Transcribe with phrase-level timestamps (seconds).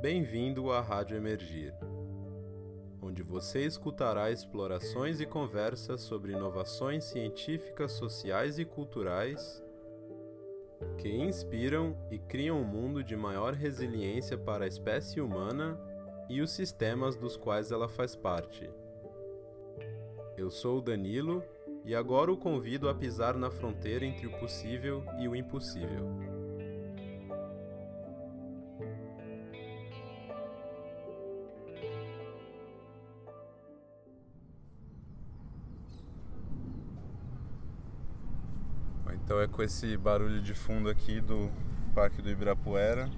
[0.00, 1.74] Bem-vindo à Rádio Emergir,
[3.02, 9.60] onde você escutará explorações e conversas sobre inovações científicas, sociais e culturais
[10.98, 15.76] que inspiram e criam um mundo de maior resiliência para a espécie humana
[16.28, 18.70] e os sistemas dos quais ela faz parte.
[20.36, 21.42] Eu sou o Danilo
[21.84, 26.27] e agora o convido a pisar na fronteira entre o possível e o impossível.
[39.28, 41.50] Então é com esse barulho de fundo aqui do
[41.94, 43.10] Parque do Ibirapuera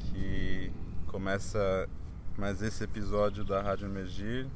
[0.00, 0.72] que
[1.06, 1.88] começa
[2.36, 4.48] mais esse episódio da Rádio Emergir.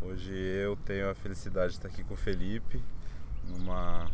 [0.00, 2.82] Hoje eu tenho a felicidade de estar aqui com o Felipe
[3.46, 4.10] numa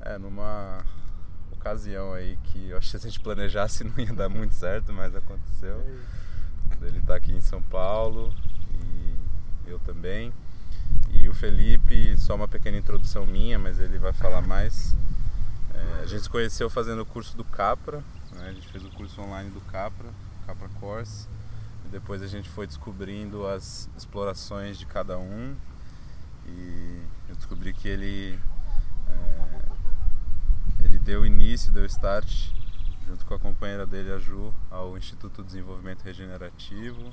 [0.00, 0.84] é, numa
[1.52, 4.92] ocasião aí que eu acho que se a gente planejasse não ia dar muito certo,
[4.92, 5.84] mas aconteceu.
[6.82, 8.34] Ele está aqui em São Paulo
[8.72, 10.32] e eu também.
[11.10, 14.96] E o Felipe, só uma pequena introdução minha, mas ele vai falar mais.
[15.74, 18.02] É, a gente se conheceu fazendo o curso do Capra,
[18.32, 18.48] né?
[18.48, 20.08] a gente fez o curso online do Capra,
[20.46, 21.26] Capra Course.
[21.84, 25.54] E depois a gente foi descobrindo as explorações de cada um.
[26.46, 28.38] E eu descobri que ele,
[29.08, 29.62] é,
[30.84, 32.50] ele deu início, deu start,
[33.06, 37.12] junto com a companheira dele, a Ju, ao Instituto de Desenvolvimento Regenerativo.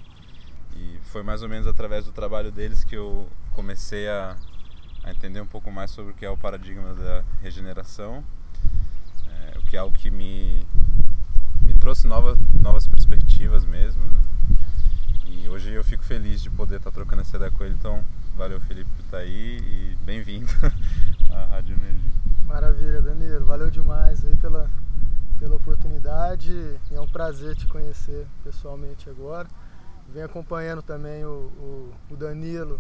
[0.76, 4.36] E foi mais ou menos através do trabalho deles que eu comecei a,
[5.04, 8.24] a entender um pouco mais sobre o que é o paradigma da regeneração,
[9.28, 10.66] é, o que é algo que me,
[11.62, 14.04] me trouxe nova, novas perspectivas mesmo.
[14.04, 14.22] Né?
[15.26, 18.04] E hoje eu fico feliz de poder estar trocando essa ideia com ele, então
[18.36, 20.52] valeu Felipe por estar aí e bem-vindo
[21.32, 22.12] à Rádio Energia.
[22.46, 24.70] Maravilha, Danilo, valeu demais aí pela,
[25.40, 26.52] pela oportunidade
[26.90, 29.48] e é um prazer te conhecer pessoalmente agora.
[30.12, 32.80] Venho acompanhando também o, o, o Danilo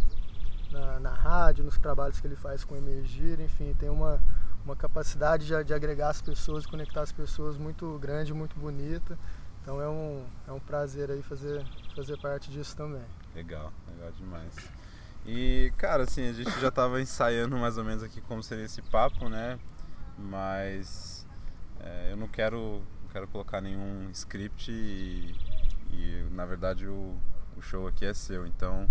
[0.71, 4.21] na, na, rádio, nos trabalhos que ele faz com Emergir, enfim, tem uma,
[4.65, 9.17] uma capacidade de, de agregar as pessoas, conectar as pessoas muito grande, muito bonita.
[9.61, 13.03] Então é um, é um prazer aí fazer, fazer parte disso também.
[13.33, 14.53] Legal, legal demais.
[15.25, 18.81] E, cara, assim, a gente já estava ensaiando mais ou menos aqui como seria esse
[18.81, 19.59] papo, né?
[20.17, 21.27] Mas
[21.79, 25.35] é, eu não quero, não quero colocar nenhum script e,
[25.91, 27.17] e na verdade o,
[27.57, 28.45] o show aqui é seu.
[28.45, 28.89] Então,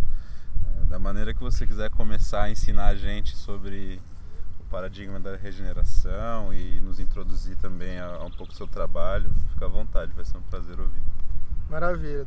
[0.88, 4.00] da maneira que você quiser começar a ensinar a gente sobre
[4.60, 9.30] o paradigma da regeneração e nos introduzir também a, a um pouco do seu trabalho,
[9.52, 11.02] fica à vontade, vai ser um prazer ouvir.
[11.68, 12.26] Maravilha,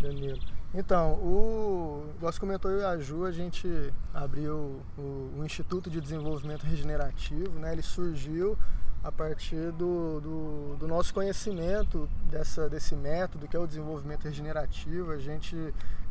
[0.00, 0.40] Danilo.
[0.72, 6.00] Então, o, nós comentou eu e a Ju, a gente abriu o, o Instituto de
[6.00, 7.72] Desenvolvimento Regenerativo, né?
[7.72, 8.56] ele surgiu
[9.02, 15.10] a partir do, do, do, nosso conhecimento dessa, desse método que é o desenvolvimento regenerativo.
[15.10, 15.56] A gente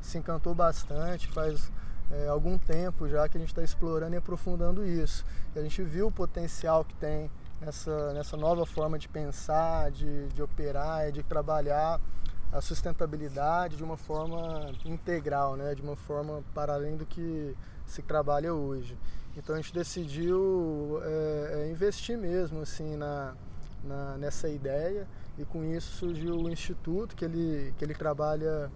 [0.01, 1.71] se encantou bastante, faz
[2.11, 5.23] é, algum tempo já que a gente está explorando e aprofundando isso.
[5.55, 7.29] E a gente viu o potencial que tem
[7.61, 11.99] nessa, nessa nova forma de pensar, de, de operar e de trabalhar
[12.51, 15.75] a sustentabilidade de uma forma integral, né?
[15.75, 17.55] de uma forma para além do que
[17.85, 18.97] se trabalha hoje.
[19.37, 23.33] Então a gente decidiu é, é, investir mesmo assim na,
[23.83, 25.07] na, nessa ideia
[25.37, 28.69] e com isso surgiu o instituto que ele, que ele trabalha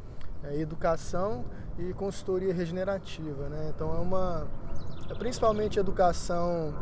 [0.43, 1.43] é, educação
[1.77, 3.71] e consultoria regenerativa, né?
[3.73, 4.47] Então é uma
[5.09, 6.73] é principalmente educação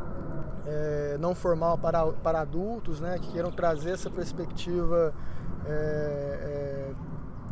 [0.65, 3.17] é, não formal para, para adultos, né?
[3.19, 5.13] Que queiram trazer essa perspectiva
[5.65, 6.93] é, é,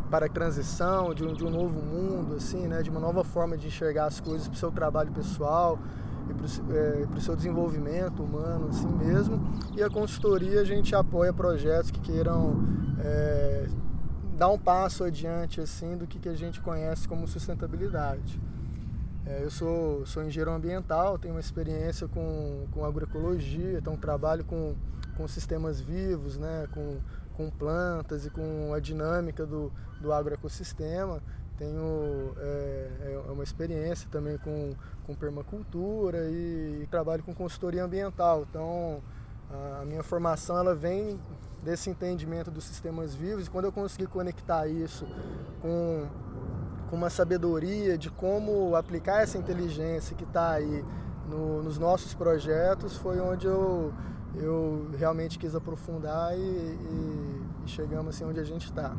[0.10, 2.82] para a transição de um, de um novo mundo, assim, né?
[2.82, 5.80] De uma nova forma de enxergar as coisas para o seu trabalho pessoal
[6.30, 9.42] e para o é, seu desenvolvimento humano assim mesmo.
[9.76, 12.64] E a consultoria a gente apoia projetos que queiram
[13.00, 13.68] é,
[14.38, 18.40] dar um passo adiante assim do que, que a gente conhece como sustentabilidade.
[19.26, 24.76] É, eu sou, sou engenheiro ambiental, tenho uma experiência com, com agroecologia, então trabalho com,
[25.16, 26.98] com sistemas vivos, né, com,
[27.34, 29.72] com plantas e com a dinâmica do,
[30.02, 31.22] do agroecossistema
[31.60, 34.74] tenho é, é uma experiência também com,
[35.06, 38.46] com permacultura e, e, trabalho com consultoria ambiental.
[38.50, 39.02] Então,
[39.82, 41.20] a minha formação ela vem
[41.62, 45.06] desse entendimento dos sistemas vivos e quando eu consegui conectar isso
[45.62, 46.08] com,
[46.90, 50.86] com uma sabedoria de como aplicar essa inteligência que está aí
[51.28, 53.94] no, nos nossos projetos, foi onde eu,
[54.36, 58.96] eu realmente quis aprofundar e, e, e chegamos assim onde a gente está.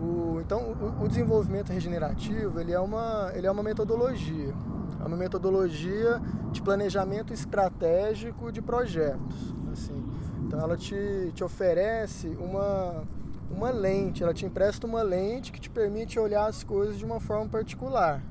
[0.00, 4.54] O, então, o, o, desenvolvimento regenerativo ele é, uma, ele é uma metodologia,
[4.98, 6.20] é uma metodologia
[6.50, 9.54] de planejamento estratégico de projetos.
[9.70, 10.02] Assim.
[10.46, 13.04] Então, ela te, te oferece uma,
[13.50, 17.20] uma lente, ela te empresta uma lente que te permite olhar as coisas de uma
[17.20, 18.22] forma particular.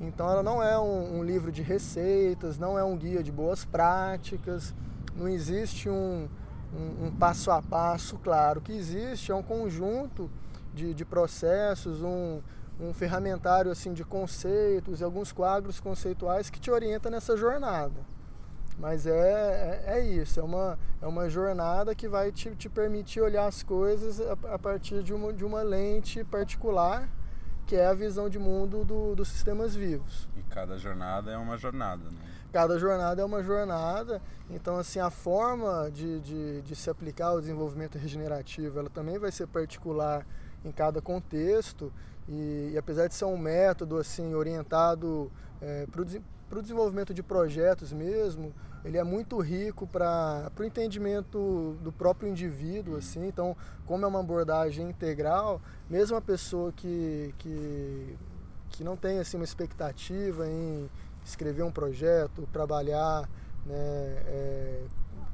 [0.00, 3.64] Então ela não é um, um livro de receitas, não é um guia de boas
[3.64, 4.72] práticas,
[5.16, 6.28] não existe um,
[6.72, 8.60] um, um passo a passo claro.
[8.60, 10.30] O que existe é um conjunto
[10.74, 12.40] de, de processos, um,
[12.80, 18.00] um ferramentário assim de conceitos e alguns quadros conceituais que te orienta nessa jornada.
[18.78, 23.20] Mas é, é, é, isso, é uma, é uma jornada que vai te, te permitir
[23.20, 27.08] olhar as coisas a, a, partir de uma, de uma lente particular,
[27.66, 30.28] que é a visão de mundo do, dos sistemas vivos.
[30.36, 32.20] E cada jornada é uma jornada, né?
[32.52, 37.40] Cada jornada é uma jornada, então assim, a forma de, de, de se aplicar ao
[37.40, 40.24] desenvolvimento regenerativo, ela também vai ser particular
[40.64, 41.92] em cada contexto,
[42.28, 47.92] e, e apesar de ser um método assim orientado é, para o desenvolvimento de projetos
[47.92, 48.52] mesmo,
[48.84, 53.26] ele é muito rico para o entendimento do próprio indivíduo, assim.
[53.26, 53.56] Então,
[53.86, 55.60] como é uma abordagem integral,
[55.90, 58.16] mesmo a pessoa que, que,
[58.70, 60.88] que não tem assim, uma expectativa em
[61.24, 63.28] escrever um projeto, trabalhar
[63.66, 64.82] né, é,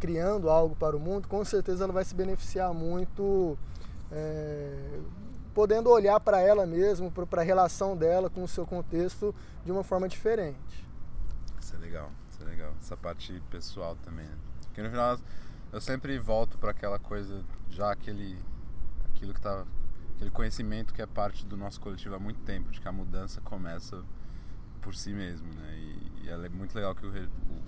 [0.01, 3.57] criando algo para o mundo, com certeza ela vai se beneficiar muito
[4.15, 5.01] é,
[5.53, 9.35] podendo olhar para ela mesmo, para a relação dela com o seu contexto
[9.65, 10.87] de uma forma diferente.
[11.61, 12.11] Isso é legal
[12.45, 12.75] é legal.
[12.81, 14.37] Essa parte pessoal também, né?
[14.65, 15.19] Porque no final
[15.73, 18.39] eu sempre volto para aquela coisa, já aquele
[19.07, 19.65] aquilo que tá
[20.15, 23.41] aquele conhecimento que é parte do nosso coletivo há muito tempo, de que a mudança
[23.41, 24.05] começa
[24.81, 25.75] por si mesmo, né?
[25.77, 27.63] E, e é muito legal que o, o,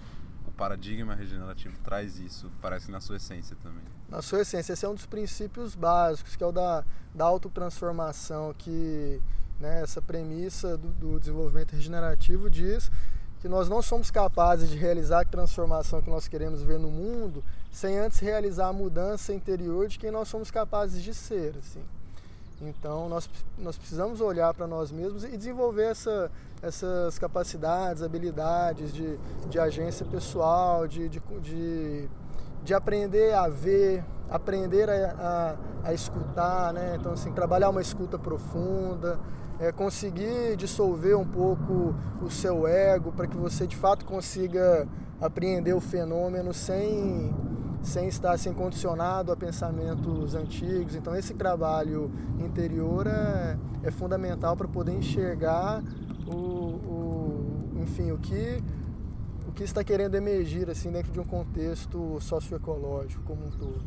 [0.56, 3.84] paradigma regenerativo traz isso, parece na sua essência também.
[4.08, 8.54] Na sua essência, esse é um dos princípios básicos, que é o da, da autotransformação,
[8.56, 9.20] que
[9.60, 12.90] né, essa premissa do, do desenvolvimento regenerativo diz
[13.40, 17.44] que nós não somos capazes de realizar a transformação que nós queremos ver no mundo
[17.70, 21.82] sem antes realizar a mudança interior de quem nós somos capazes de ser, assim.
[22.60, 26.30] Então nós, nós precisamos olhar para nós mesmos e desenvolver essa,
[26.62, 29.18] essas capacidades, habilidades de,
[29.48, 32.08] de agência pessoal, de, de, de,
[32.64, 36.96] de aprender a ver, aprender a, a, a escutar, né?
[36.98, 39.18] Então assim, trabalhar uma escuta profunda,
[39.60, 44.88] é, conseguir dissolver um pouco o seu ego para que você de fato consiga
[45.20, 47.34] apreender o fenômeno sem,
[47.86, 50.94] sem estar assim, condicionado a pensamentos antigos.
[50.94, 55.82] Então esse trabalho interior é, é fundamental para poder enxergar
[56.26, 58.62] o, o, enfim, o que
[59.48, 63.80] o que está querendo emergir assim dentro de um contexto socioecológico como um todo.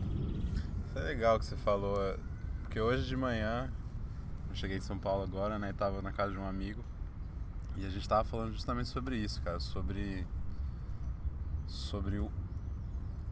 [0.88, 2.18] Isso é legal que você falou, é,
[2.62, 3.70] porque hoje de manhã
[4.50, 5.74] eu cheguei de São Paulo agora, né?
[5.74, 6.84] Tava na casa de um amigo.
[7.78, 9.60] E a gente tava falando justamente sobre isso, cara.
[9.60, 10.26] Sobre.
[11.68, 12.32] Sobre o,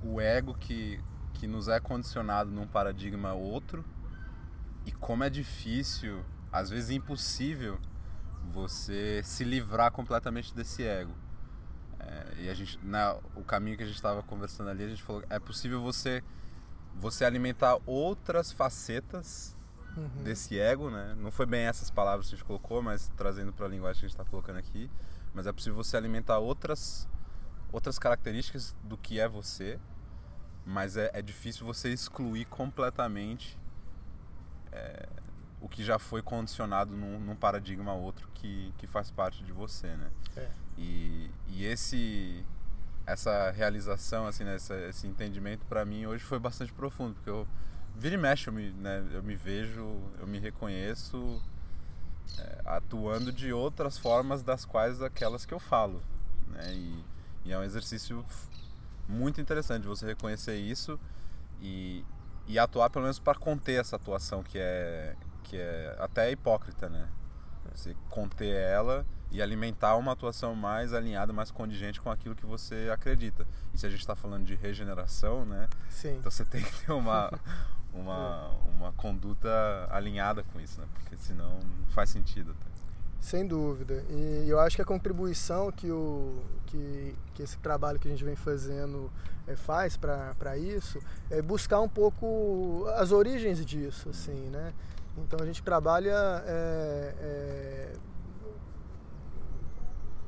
[0.04, 1.00] o ego que,
[1.34, 3.84] que nos é condicionado num paradigma outro.
[4.86, 7.78] E como é difícil, às vezes impossível,
[8.52, 11.14] você se livrar completamente desse ego.
[12.00, 15.04] É, e a gente, na, o caminho que a gente estava conversando ali, a gente
[15.04, 16.24] falou é possível você
[17.00, 19.56] você alimentar outras facetas
[19.96, 20.24] uhum.
[20.24, 21.16] desse ego, né?
[21.18, 24.06] Não foi bem essas palavras que a gente colocou, mas trazendo para a linguagem que
[24.06, 24.90] a gente está colocando aqui.
[25.34, 27.08] Mas é possível você alimentar outras,
[27.72, 29.80] outras características do que é você,
[30.66, 33.58] mas é, é difícil você excluir completamente
[34.72, 35.08] é,
[35.62, 39.88] o que já foi condicionado num, num, paradigma outro que, que faz parte de você,
[39.96, 40.12] né?
[40.36, 40.50] É.
[40.78, 42.46] E, e esse
[43.06, 47.48] essa realização, assim, né, esse, esse entendimento para mim hoje foi bastante profundo, porque eu
[47.96, 49.82] vira e mexe, eu me, né, eu me vejo,
[50.20, 51.42] eu me reconheço
[52.38, 56.04] é, atuando de outras formas das quais aquelas que eu falo.
[56.50, 56.74] Né?
[56.74, 57.06] E,
[57.48, 58.26] e é um exercício
[59.08, 61.00] muito interessante você reconhecer isso
[61.62, 62.04] e,
[62.46, 67.08] e atuar pelo menos para conter essa atuação que é, que é até hipócrita, né?
[67.74, 72.90] Você conter ela e alimentar uma atuação mais alinhada, mais condigente com aquilo que você
[72.92, 73.48] acredita.
[73.74, 75.70] E se a gente está falando de regeneração, né?
[75.90, 76.18] Sim.
[76.18, 77.32] Então você tem que ter uma,
[77.94, 79.50] uma, uma conduta
[79.90, 80.88] alinhada com isso, né?
[80.94, 82.56] Porque senão não faz sentido.
[83.20, 84.04] Sem dúvida.
[84.10, 88.24] E eu acho que a contribuição que, o, que, que esse trabalho que a gente
[88.24, 89.12] vem fazendo
[89.48, 94.74] é, faz para isso é buscar um pouco as origens disso, assim, né?
[95.18, 97.94] Então a gente trabalha é, é,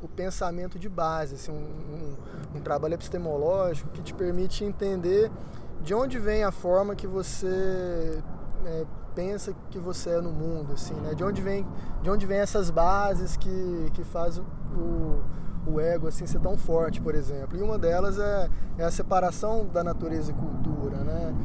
[0.01, 1.55] o pensamento de base, assim, um,
[2.55, 5.31] um, um trabalho epistemológico que te permite entender
[5.81, 8.21] de onde vem a forma que você
[8.65, 8.85] é,
[9.15, 11.13] pensa que você é no mundo, assim, né?
[11.13, 11.65] De onde vem,
[12.01, 15.21] de onde vem essas bases que, que faz o,
[15.67, 17.57] o ego assim ser tão forte, por exemplo.
[17.57, 21.35] E uma delas é, é a separação da natureza e cultura, né?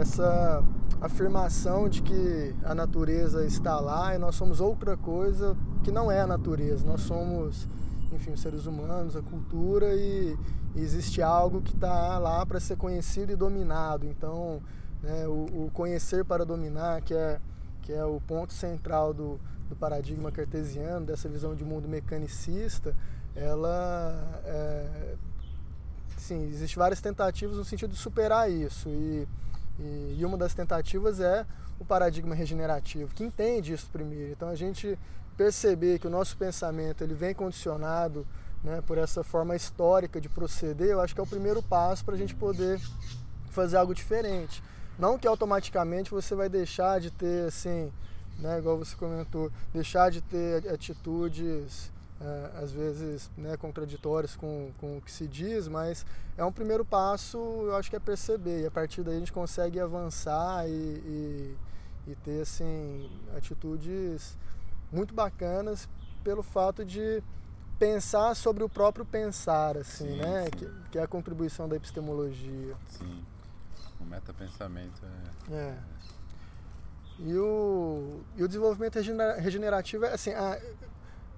[0.00, 0.62] Essa
[1.00, 6.20] afirmação de que a natureza está lá e nós somos outra coisa que não é
[6.20, 6.86] a natureza.
[6.86, 7.68] Nós somos,
[8.12, 10.36] enfim, os seres humanos, a cultura e,
[10.74, 14.06] e existe algo que está lá para ser conhecido e dominado.
[14.06, 14.62] Então,
[15.04, 17.38] né, o, o, conhecer para dominar, que é,
[17.82, 22.96] que é o ponto central do, do paradigma cartesiano, dessa visão de mundo mecanicista,
[23.36, 25.14] ela é,
[26.16, 29.28] sim, existem várias tentativas no sentido de superar isso e,
[29.78, 31.44] e, e, uma das tentativas é
[31.78, 34.32] o paradigma regenerativo, que entende isso primeiro.
[34.32, 34.98] Então a gente
[35.36, 38.26] perceber que o nosso pensamento ele vem condicionado
[38.62, 42.14] né, por essa forma histórica de proceder, eu acho que é o primeiro passo para
[42.14, 42.80] a gente poder
[43.50, 44.62] fazer algo diferente.
[44.98, 47.92] Não que automaticamente você vai deixar de ter assim
[48.38, 54.98] né, igual você comentou, deixar de ter atitudes é, às vezes né, contraditórias com, com
[54.98, 58.66] o que se diz, mas é um primeiro passo, eu acho que é perceber, e
[58.66, 61.56] a partir daí a gente consegue avançar e, e,
[62.08, 64.36] e ter assim, atitudes
[64.92, 65.88] muito bacanas
[66.22, 67.22] pelo fato de
[67.78, 70.44] pensar sobre o próprio pensar, assim, sim, né?
[70.44, 70.50] Sim.
[70.50, 72.76] Que, que, é a contribuição da epistemologia.
[72.86, 73.24] Sim,
[74.04, 75.00] o metapensamento
[75.50, 75.54] é...
[75.54, 75.78] é.
[77.18, 78.98] E o, e o desenvolvimento
[79.38, 80.60] regenerativo é assim, a,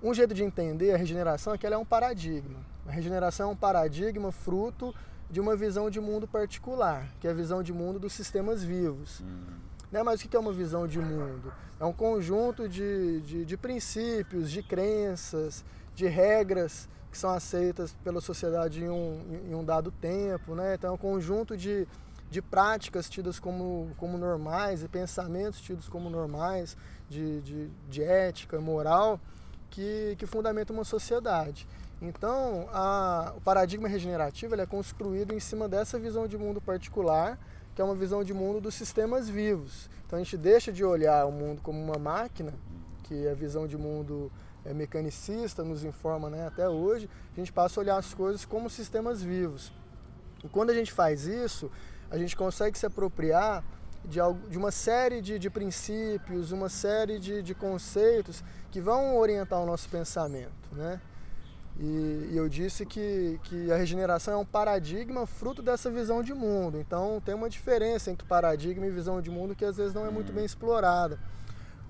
[0.03, 2.61] um jeito de entender a regeneração é que ela é um paradigma.
[2.87, 4.95] A regeneração é um paradigma fruto
[5.31, 9.21] de uma visão de mundo particular, que é a visão de mundo dos sistemas vivos.
[9.21, 9.59] Uhum.
[9.91, 10.03] Né?
[10.03, 11.53] Mas o que é uma visão de mundo?
[11.79, 18.21] É um conjunto de, de, de princípios, de crenças, de regras que são aceitas pela
[18.21, 20.55] sociedade em um, em um dado tempo.
[20.55, 20.75] Né?
[20.75, 21.87] Então é um conjunto de,
[22.37, 26.77] de práticas tidas como, como normais e pensamentos tidos como normais,
[27.09, 29.19] de, de, de ética, moral,
[29.71, 31.67] que, que fundamentam uma sociedade.
[32.01, 37.39] Então, a, o paradigma regenerativo é construído em cima dessa visão de mundo particular,
[37.75, 39.89] que é uma visão de mundo dos sistemas vivos.
[40.05, 42.53] Então, a gente deixa de olhar o mundo como uma máquina,
[43.05, 44.31] que é a visão de mundo
[44.63, 48.69] é, mecanicista nos informa né, até hoje, a gente passa a olhar as coisas como
[48.69, 49.73] sistemas vivos.
[50.45, 51.71] E quando a gente faz isso,
[52.11, 53.65] a gente consegue se apropriar
[54.05, 59.61] de, de uma série de, de princípios, uma série de, de, conceitos que vão orientar
[59.61, 60.53] o nosso pensamento.
[60.73, 61.01] Né?
[61.79, 66.33] E, e, eu disse que, que a regeneração é um paradigma fruto dessa visão de
[66.33, 66.79] mundo.
[66.79, 70.11] Então tem uma diferença entre paradigma e visão de mundo que às vezes não é
[70.11, 71.19] muito bem explorada.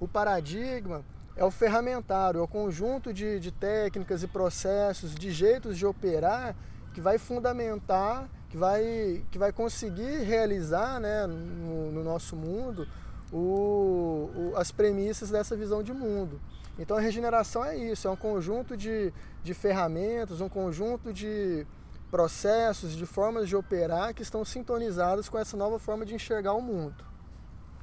[0.01, 1.05] O paradigma
[1.37, 6.57] é o ferramentário, é o conjunto de, de técnicas e processos, de jeitos de operar
[6.95, 12.89] que vai fundamentar que vai, que vai conseguir realizar né, no, no nosso mundo
[13.31, 16.41] o, o, as premissas dessa visão de mundo.
[16.79, 21.67] Então a regeneração é isso, é um conjunto de, de ferramentas, um conjunto de
[22.11, 26.63] processos, de formas de operar que estão sintonizadas com essa nova forma de enxergar o
[26.63, 27.05] mundo.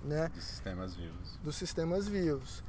[0.04, 0.28] Né?
[0.34, 1.40] Dos sistemas vivos.
[1.44, 2.64] Dos sistemas vivos.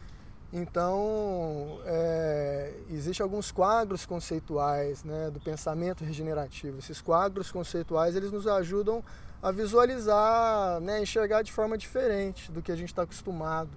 [0.57, 6.79] Então, é, existem alguns quadros conceituais né, do pensamento regenerativo.
[6.79, 9.03] Esses quadros conceituais eles nos ajudam
[9.43, 13.71] a visualizar, né, enxergar de forma diferente do que a gente está acostumado.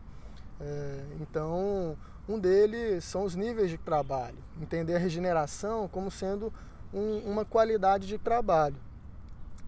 [0.62, 1.98] É, então,
[2.30, 4.38] um deles são os níveis de trabalho.
[4.62, 6.54] Entender a regeneração como sendo
[6.94, 8.78] um, uma qualidade de trabalho.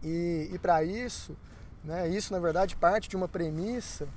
[0.04, 1.36] E, e para isso,
[1.84, 4.08] né, isso na verdade parte de uma premissa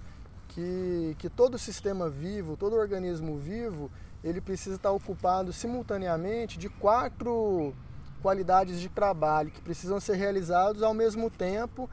[0.54, 3.90] que, que todo sistema vivo, todo organismo vivo,
[4.23, 7.75] ele precisa estar ocupado simultaneamente de quatro
[8.21, 11.90] qualidades de trabalho que precisam ser realizados ao mesmo tempo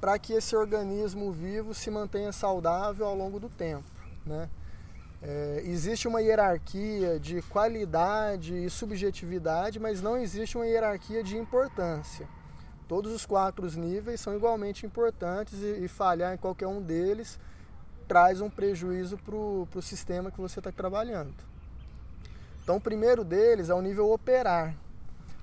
[0.00, 3.90] para que esse organismo vivo se mantenha saudável ao longo do tempo.
[4.24, 4.48] Né?
[5.20, 12.28] É, existe uma hierarquia de qualidade e subjetividade, mas não existe uma hierarquia de importância.
[12.86, 17.38] Todos os quatro níveis são igualmente importantes e, e falhar em qualquer um deles
[18.12, 21.32] traz um prejuízo para o sistema que você está trabalhando.
[22.62, 24.76] Então, o primeiro deles é o nível operar,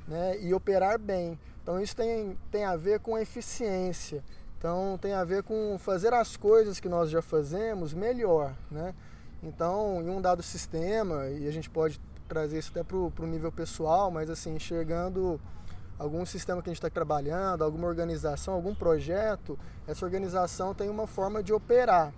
[0.07, 0.39] né?
[0.39, 1.39] e operar bem.
[1.63, 4.23] Então, isso tem, tem a ver com eficiência.
[4.55, 8.53] Então, tem a ver com fazer as coisas que nós já fazemos melhor.
[8.69, 8.93] Né?
[9.41, 13.51] Então, em um dado sistema, e a gente pode trazer isso até para o nível
[13.51, 15.41] pessoal, mas assim, enxergando
[15.97, 19.57] algum sistema que a gente está trabalhando, alguma organização, algum projeto,
[19.87, 22.13] essa organização tem uma forma de operar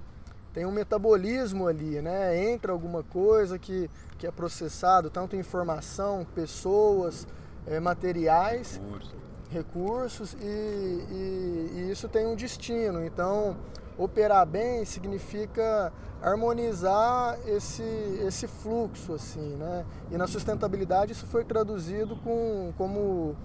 [0.54, 2.52] tem um metabolismo ali, né?
[2.52, 7.28] Entra alguma coisa que, que é processado, tanto informação, pessoas,
[7.66, 9.16] é, materiais, Recurso.
[9.50, 13.04] recursos, e, e, e, isso tem um destino.
[13.06, 13.56] Então,
[13.98, 17.84] operar bem significa harmonizar esse,
[18.26, 19.86] esse fluxo, assim, né?
[20.12, 23.36] E na sustentabilidade isso foi traduzido com, como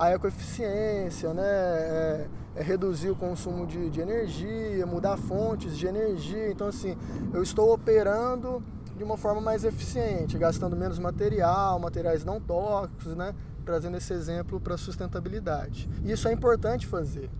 [0.00, 1.42] a ecoeficiência, né?
[1.44, 2.26] É,
[2.56, 6.50] é reduzir o consumo de, de energia, mudar fontes de energia.
[6.50, 6.96] Então, assim,
[7.34, 8.64] eu estou operando
[8.96, 13.34] de uma forma mais eficiente, gastando menos material, materiais não tóxicos, né?
[13.64, 15.88] trazendo esse exemplo para a sustentabilidade.
[16.02, 17.30] Isso é importante fazer.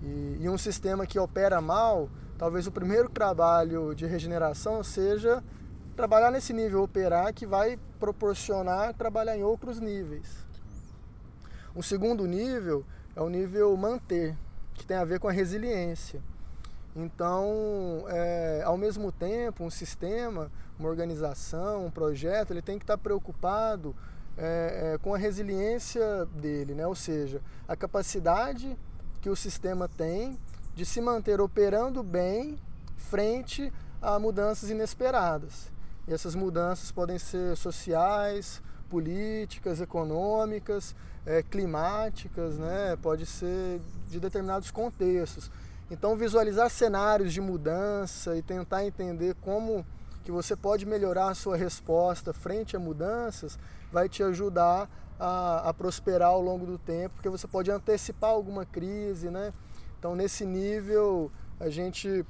[0.00, 5.42] E, e, um sistema que opera mal, talvez o primeiro trabalho de regeneração seja
[5.96, 10.47] trabalhar nesse nível operar que vai proporcionar trabalhar em outros níveis.
[11.78, 14.36] O segundo nível é o nível manter,
[14.74, 16.20] que tem a ver com a resiliência.
[16.96, 22.98] Então, é, ao mesmo tempo, um sistema, uma organização, um projeto, ele tem que estar
[22.98, 23.94] preocupado
[24.36, 26.84] é, é, com a resiliência dele, né?
[26.84, 28.76] ou seja, a capacidade
[29.20, 30.36] que o sistema tem
[30.74, 32.58] de se manter operando bem
[32.96, 35.70] frente a mudanças inesperadas.
[36.08, 40.94] E essas mudanças podem ser sociais, políticas, econômicas,
[41.26, 42.96] é, climáticas, né?
[43.02, 45.50] pode ser de determinados contextos.
[45.90, 49.86] Então, visualizar cenários de mudança e tentar entender como
[50.24, 53.58] que você pode melhorar a sua resposta frente a mudanças
[53.90, 58.66] vai te ajudar a, a prosperar ao longo do tempo, porque você pode antecipar alguma
[58.66, 59.52] crise, né?
[59.98, 62.24] Então, nesse nível, a gente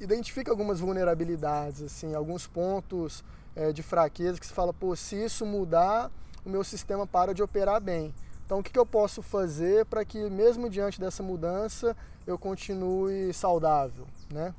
[0.00, 3.24] identifica algumas vulnerabilidades, assim, alguns pontos
[3.54, 6.10] é, de fraqueza que se fala, pô, se isso mudar,
[6.44, 8.14] o meu sistema para de operar bem.
[8.44, 13.32] Então, o que, que eu posso fazer para que, mesmo diante dessa mudança, eu continue
[13.32, 14.54] saudável, né?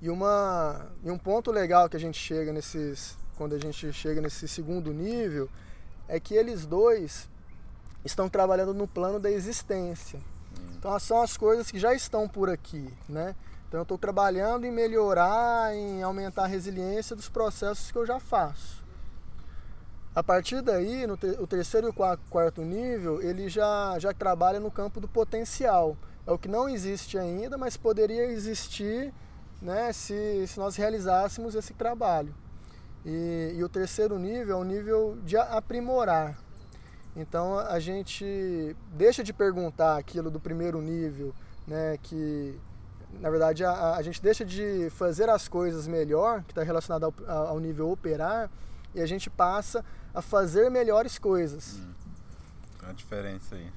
[0.00, 4.20] E, uma, e um ponto legal que a gente chega nesses, quando a gente chega
[4.20, 5.48] nesse segundo nível,
[6.06, 7.28] é que eles dois
[8.04, 10.20] estão trabalhando no plano da existência.
[10.76, 13.34] Então são as coisas que já estão por aqui, né?
[13.68, 18.18] Então eu estou trabalhando em melhorar, em aumentar a resiliência dos processos que eu já
[18.18, 18.82] faço.
[20.14, 24.70] A partir daí, no o terceiro e o quarto nível, ele já, já trabalha no
[24.70, 25.96] campo do potencial.
[26.26, 29.12] É o que não existe ainda, mas poderia existir
[29.60, 32.34] né, se, se nós realizássemos esse trabalho.
[33.04, 36.38] E, e o terceiro nível é o nível de aprimorar.
[37.14, 41.34] Então a gente deixa de perguntar aquilo do primeiro nível,
[41.66, 42.58] né, que
[43.20, 47.46] na verdade a, a gente deixa de fazer as coisas melhor, que está relacionado ao,
[47.48, 48.50] ao, nível operar,
[48.94, 51.74] e a gente passa a fazer melhores coisas.
[51.76, 51.92] Hum,
[52.88, 53.70] a diferença aí.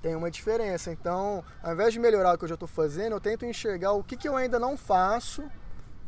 [0.00, 0.92] Tem uma diferença.
[0.92, 4.04] Então, ao invés de melhorar o que eu já estou fazendo, eu tento enxergar o
[4.04, 5.42] que, que eu ainda não faço,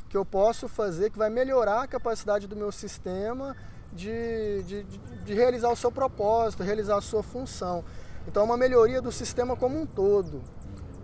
[0.08, 3.56] que eu posso fazer, que vai melhorar a capacidade do meu sistema
[3.92, 4.82] de, de,
[5.24, 7.84] de realizar o seu propósito, realizar a sua função.
[8.28, 10.42] Então, é uma melhoria do sistema como um todo.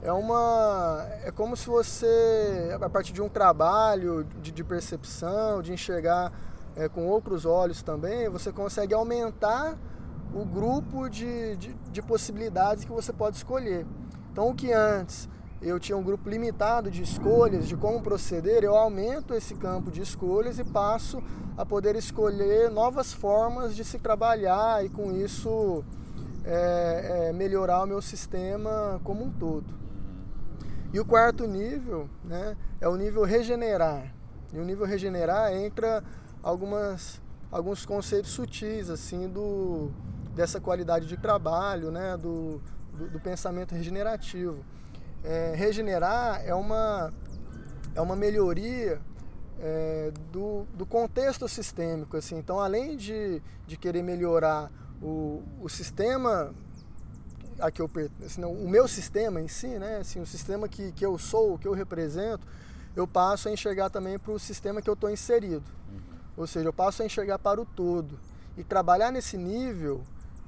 [0.03, 5.73] É, uma, é como se você, a partir de um trabalho de, de percepção, de
[5.73, 6.33] enxergar
[6.75, 9.79] é, com outros olhos também, você consegue aumentar
[10.35, 13.87] o grupo de, de, de possibilidades que você pode escolher.
[14.33, 15.29] Então, o que antes
[15.61, 20.03] eu tinha um grupo limitado de escolhas, de como proceder, eu aumento esse campo de
[20.03, 21.23] escolhas e passo
[21.57, 25.85] a poder escolher novas formas de se trabalhar e com isso
[26.45, 29.82] é, é, melhorar o meu sistema como um todo.
[30.93, 34.13] E o quarto nível né, é o nível regenerar.
[34.53, 36.05] E o nível regenerar entra
[36.43, 39.91] algumas, alguns conceitos sutis assim do,
[40.35, 42.61] dessa qualidade de trabalho, né, do,
[42.93, 44.63] do, do pensamento regenerativo
[45.25, 47.13] é, regenerar é uma,
[47.95, 49.01] é uma melhoria
[49.61, 52.17] é, do, do contexto sistêmico.
[52.17, 52.37] Assim.
[52.37, 56.53] Então, além de, de querer melhorar o, o sistema
[57.63, 57.91] a que eu
[58.25, 61.67] assim, o meu sistema em si, né, assim, o sistema que, que eu sou, que
[61.67, 62.47] eu represento,
[62.95, 65.65] eu passo a enxergar também para o sistema que eu estou inserido.
[65.91, 66.01] Uhum.
[66.37, 68.19] Ou seja, eu passo a enxergar para o todo.
[68.57, 70.03] E trabalhar nesse nível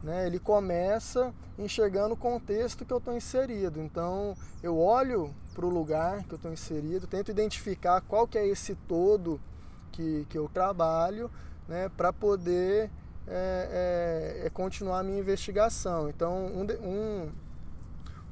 [0.04, 3.80] né, ele começa enxergando o contexto que eu estou inserido.
[3.80, 8.46] Então, eu olho para o lugar que eu estou inserido, tento identificar qual que é
[8.46, 9.40] esse todo
[9.90, 11.30] que, que eu trabalho,
[11.66, 12.90] né, para poder
[13.26, 16.08] é, é, é, continuar a minha investigação.
[16.08, 17.32] Então, um, um,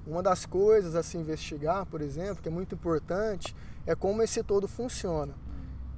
[0.07, 3.55] uma das coisas a se investigar, por exemplo, que é muito importante,
[3.87, 5.33] é como esse todo funciona.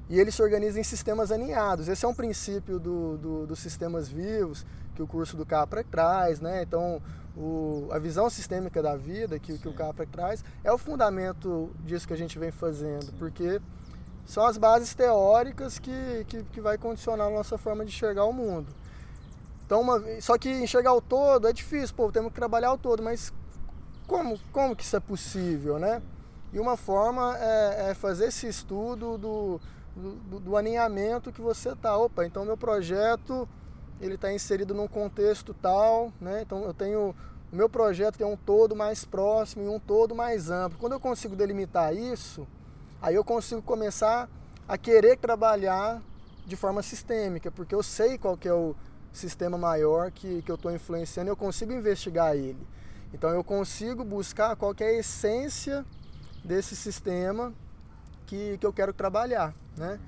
[0.09, 1.89] E ele se organiza em sistemas aninhados.
[1.89, 6.41] Esse é um princípio do, do, dos sistemas vivos, que o curso do Capra traz,
[6.41, 6.63] né?
[6.63, 7.03] Então,
[7.37, 12.07] o, a visão sistêmica da vida que, que o Capra traz é o fundamento disso
[12.07, 13.61] que a gente vem fazendo, porque
[14.25, 18.33] são as bases teóricas que, que, que vai condicionar a nossa forma de enxergar o
[18.33, 18.73] mundo.
[19.67, 23.03] Então, uma, só que enxergar o todo é difícil, pô, temos que trabalhar o todo,
[23.03, 23.33] mas
[24.07, 26.03] como, como que isso é possível, né?
[26.53, 29.61] E uma forma é, é fazer esse estudo do,
[29.97, 31.97] do, do, alinhamento que você está.
[31.97, 33.49] Opa, então meu projeto
[34.01, 36.43] ele está inserido num contexto tal, né?
[36.43, 37.15] Então eu tenho
[37.53, 40.79] o meu projeto tem um todo mais próximo e um todo mais amplo.
[40.79, 42.47] Quando eu consigo delimitar isso,
[43.01, 44.29] aí eu consigo começar
[44.67, 46.03] a querer trabalhar
[46.47, 48.75] de forma sistêmica, porque eu sei qual que é o
[49.17, 52.67] sistema maior que, que eu estou influenciando, eu consigo investigar ele.
[53.13, 55.85] Então eu consigo buscar qual é a essência
[56.45, 57.53] desse sistema
[58.27, 60.01] que, que eu quero trabalhar, né?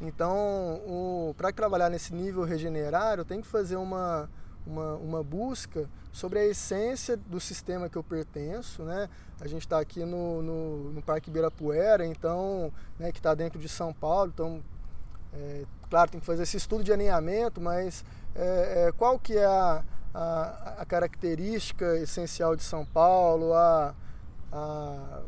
[0.00, 4.28] Então, para trabalhar nesse nível regenerar, eu tenho que fazer uma,
[4.66, 9.08] uma, uma busca sobre a essência do sistema que eu pertenço, né?
[9.40, 13.68] A gente está aqui no, no, no, Parque Ibirapuera, então, né, que está dentro de
[13.68, 14.62] São Paulo, então,
[15.32, 19.44] é, claro, tem que fazer esse estudo de alinhamento, mas é, é, qual que é
[19.44, 23.94] a, a, a, característica essencial de São Paulo, a,
[24.50, 25.22] a,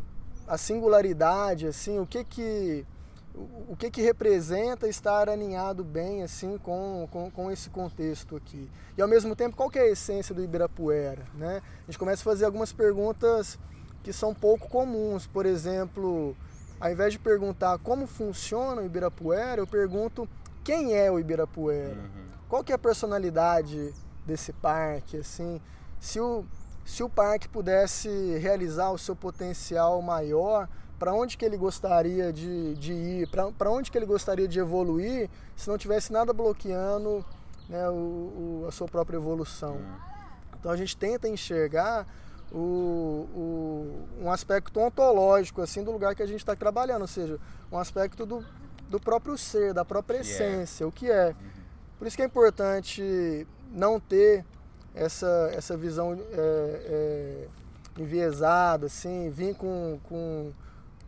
[0.46, 2.86] a singularidade, assim, o que que
[3.34, 8.70] o que, que representa estar alinhado bem assim com, com, com, esse contexto aqui.
[8.96, 11.24] E ao mesmo tempo, qual que é a essência do Ibirapuera?
[11.34, 11.60] Né?
[11.82, 13.58] A gente começa a fazer algumas perguntas
[14.04, 15.26] que são pouco comuns.
[15.26, 16.36] Por exemplo,
[16.78, 20.28] ao invés de perguntar como funciona o Ibirapuera, eu pergunto
[20.62, 21.96] quem é o Ibirapuera?
[21.96, 22.33] Uhum.
[22.54, 23.92] Qual que é a personalidade
[24.24, 25.16] desse parque?
[25.16, 25.60] Assim,
[25.98, 26.44] se o,
[26.84, 32.74] se o parque pudesse realizar o seu potencial maior, para onde que ele gostaria de,
[32.74, 37.26] de ir, para onde que ele gostaria de evoluir, se não tivesse nada bloqueando
[37.68, 39.74] né, o, o, a sua própria evolução.
[39.74, 39.96] Hum.
[40.56, 42.06] Então a gente tenta enxergar
[42.52, 47.36] o, o, um aspecto ontológico assim do lugar que a gente está trabalhando, ou seja,
[47.72, 48.46] um aspecto do,
[48.88, 50.20] do próprio ser, da própria é.
[50.20, 50.86] essência, é.
[50.86, 51.34] o que é.
[51.98, 54.44] Por isso que é importante não ter
[54.94, 57.48] essa, essa visão é, é,
[57.98, 60.52] enviesada, assim, vir com, com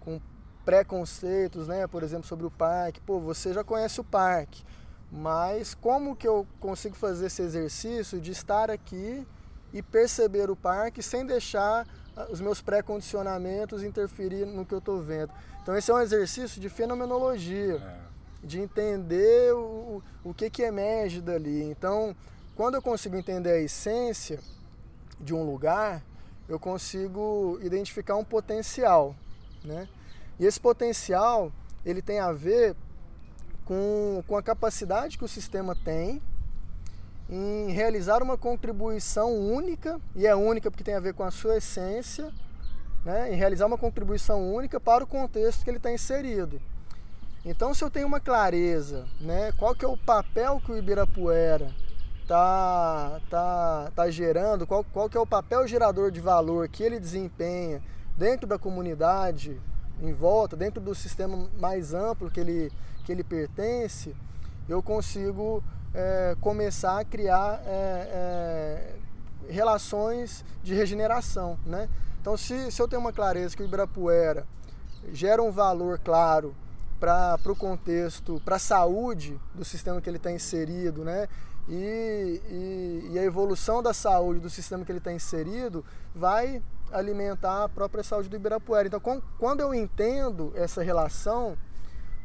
[0.07, 0.21] com
[0.65, 1.87] preconceitos, né?
[1.89, 3.01] Por exemplo, sobre o parque.
[3.01, 4.65] Pô, você já conhece o parque,
[5.11, 9.27] mas como que eu consigo fazer esse exercício de estar aqui
[9.73, 15.03] e perceber o parque sem deixar ah, os meus pré-condicionamentos interferir no que eu estou
[15.03, 15.33] vendo?
[15.61, 18.06] Então esse é um exercício de fenomenologia, é.
[18.47, 21.63] De entender o, o que, que emerge dali.
[21.65, 22.15] Então,
[22.55, 24.39] quando eu consigo entender a essência
[25.21, 26.03] de um lugar,
[26.49, 29.15] eu consigo identificar um potencial,
[29.65, 29.89] né?
[30.39, 31.51] E esse potencial,
[31.85, 32.77] ele tem a ver
[33.65, 36.23] com, com a capacidade que o sistema tem
[37.29, 41.57] em realizar uma contribuição única, e é única porque tem a ver com a sua
[41.57, 42.33] essência,
[43.05, 43.33] né?
[43.33, 46.61] em realizar uma contribuição única para o contexto que ele está inserido.
[47.49, 51.73] Então, se eu tenho uma clareza, né, qual que é o papel que o Ibirapuera
[52.21, 56.99] está tá, tá gerando, qual, qual que é o papel gerador de valor que ele
[56.99, 57.81] desempenha
[58.19, 59.61] dentro da comunidade
[60.03, 62.73] em volta, dentro do sistema mais amplo que ele,
[63.05, 64.13] que ele pertence,
[64.69, 65.63] eu consigo
[65.95, 68.97] é, começar a criar é,
[69.49, 71.57] é, relações de regeneração.
[71.65, 71.89] Né?
[72.21, 74.45] Então, se, se eu tenho uma clareza que o Ibirapuera
[75.13, 76.53] gera um valor claro
[76.99, 81.29] para o contexto, para a saúde do sistema que ele está inserido, né?
[81.69, 87.65] E, e, e, a evolução da saúde do sistema que ele está inserido vai alimentar
[87.65, 88.87] a própria saúde do Ibirapuera.
[88.87, 91.57] Então, com, quando eu entendo essa relação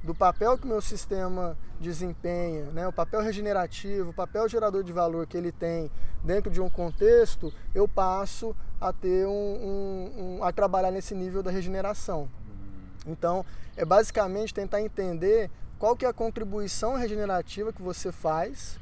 [0.03, 4.91] do papel que o meu sistema desempenha, né, o papel regenerativo, o papel gerador de
[4.91, 5.91] valor que ele tem
[6.23, 11.41] dentro de um contexto, eu passo a ter um, um, um a trabalhar nesse nível
[11.41, 12.29] da regeneração.
[13.05, 18.79] Então, é basicamente tentar entender qual que é a contribuição regenerativa que você faz,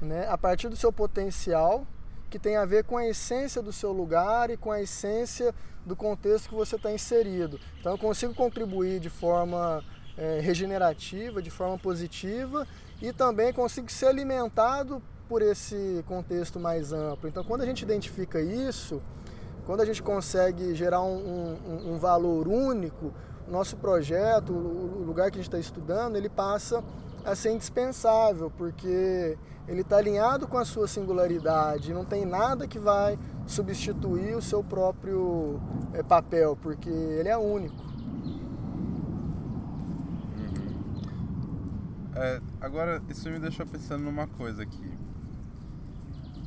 [0.00, 1.86] né, a partir do seu potencial
[2.28, 5.94] que tem a ver com a essência do seu lugar e com a essência do
[5.94, 7.58] contexto que você está inserido.
[7.80, 9.82] Então eu consigo contribuir de forma
[10.18, 12.66] é, regenerativa, de forma positiva
[13.00, 17.28] e também consigo ser alimentado por esse contexto mais amplo.
[17.28, 19.00] Então quando a gente identifica isso,
[19.64, 23.12] quando a gente consegue gerar um, um, um valor único,
[23.48, 26.82] nosso projeto, o lugar que a gente está estudando, ele passa
[27.24, 29.36] a ser indispensável, porque
[29.68, 34.62] ele está alinhado com a sua singularidade, não tem nada que vai substituir o seu
[34.62, 35.60] próprio
[35.92, 37.82] é, papel, porque ele é único.
[40.36, 40.80] Uhum.
[42.14, 44.94] É, agora, isso me deixou pensando numa coisa aqui,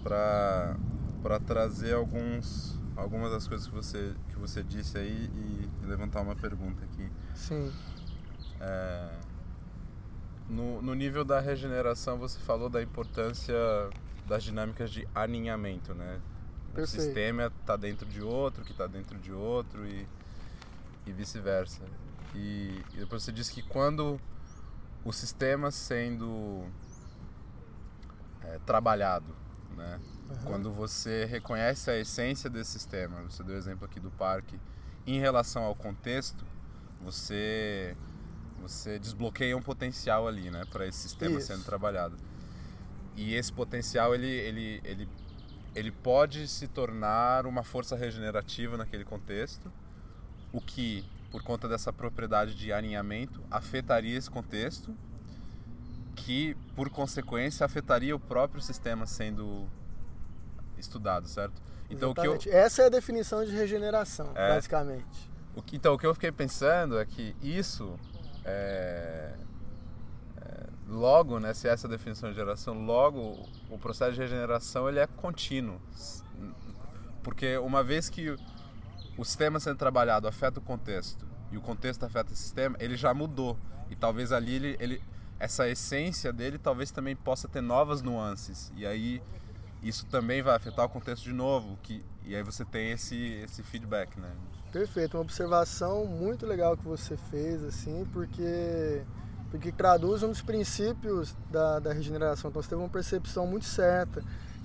[0.01, 6.35] para trazer alguns, algumas das coisas que você, que você disse aí e, levantar uma
[6.35, 7.09] pergunta aqui.
[7.33, 7.71] Sim.
[8.59, 9.09] É,
[10.49, 13.55] no, no nível da regeneração, você falou da importância
[14.27, 16.19] das dinâmicas de alinhamento, né?
[16.77, 20.07] O sistema está dentro de outro, que está dentro de outro e,
[21.05, 21.81] e vice-versa.
[22.35, 24.19] E, e, depois você disse que quando
[25.03, 26.63] o sistema sendo
[28.43, 29.35] é, trabalhado,
[29.79, 29.99] né?
[30.29, 30.37] Uhum.
[30.43, 34.59] Quando você reconhece a essência desse sistema, você deu o exemplo aqui do parque,
[35.07, 36.45] em relação ao contexto,
[37.01, 37.95] você
[38.61, 41.47] você desbloqueia um potencial ali, né, para esse sistema Isso.
[41.47, 42.17] sendo trabalhado.
[43.15, 45.09] E esse potencial ele, ele, ele,
[45.73, 49.71] ele pode se tornar uma força regenerativa naquele contexto,
[50.51, 54.95] o que, por conta dessa propriedade de alinhamento, afetaria esse contexto,
[56.15, 59.67] que, por consequência, afetaria o próprio sistema sendo
[60.77, 61.61] estudado, certo?
[61.89, 62.47] Então, Exatamente.
[62.47, 62.57] o que eu...
[62.57, 64.55] Essa é a definição de regeneração, é...
[64.55, 65.29] basicamente.
[65.53, 67.99] O que, então, o que eu fiquei pensando é que isso
[68.45, 69.33] é,
[70.37, 74.87] é, logo, né, se essa é a definição de geração, logo o processo de regeneração
[74.87, 75.81] ele é contínuo.
[77.21, 78.33] Porque uma vez que
[79.17, 83.13] o sistema sendo trabalhado afeta o contexto e o contexto afeta o sistema, ele já
[83.13, 83.57] mudou.
[83.89, 88.71] E talvez ali ele, ele essa essência dele talvez também possa ter novas nuances.
[88.75, 89.21] E aí
[89.82, 93.63] isso também vai afetar o contexto de novo, que, e aí você tem esse, esse
[93.63, 94.30] feedback, né?
[94.71, 99.02] Perfeito, uma observação muito legal que você fez, assim, porque,
[99.49, 102.49] porque traduz um dos princípios da, da regeneração.
[102.49, 104.21] Então você teve uma percepção muito certa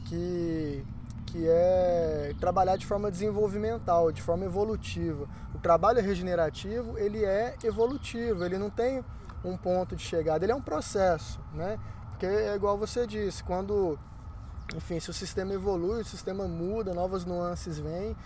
[0.07, 0.85] que,
[1.27, 5.29] que é trabalhar de forma desenvolvimental, de forma evolutiva.
[5.55, 9.03] O trabalho regenerativo, ele é evolutivo, ele não tem
[9.45, 11.79] um ponto de chegada, ele é um processo, né?
[12.11, 13.99] Porque é igual você disse, quando,
[14.75, 18.17] enfim, se o sistema evolui, o sistema muda, novas nuances vêm,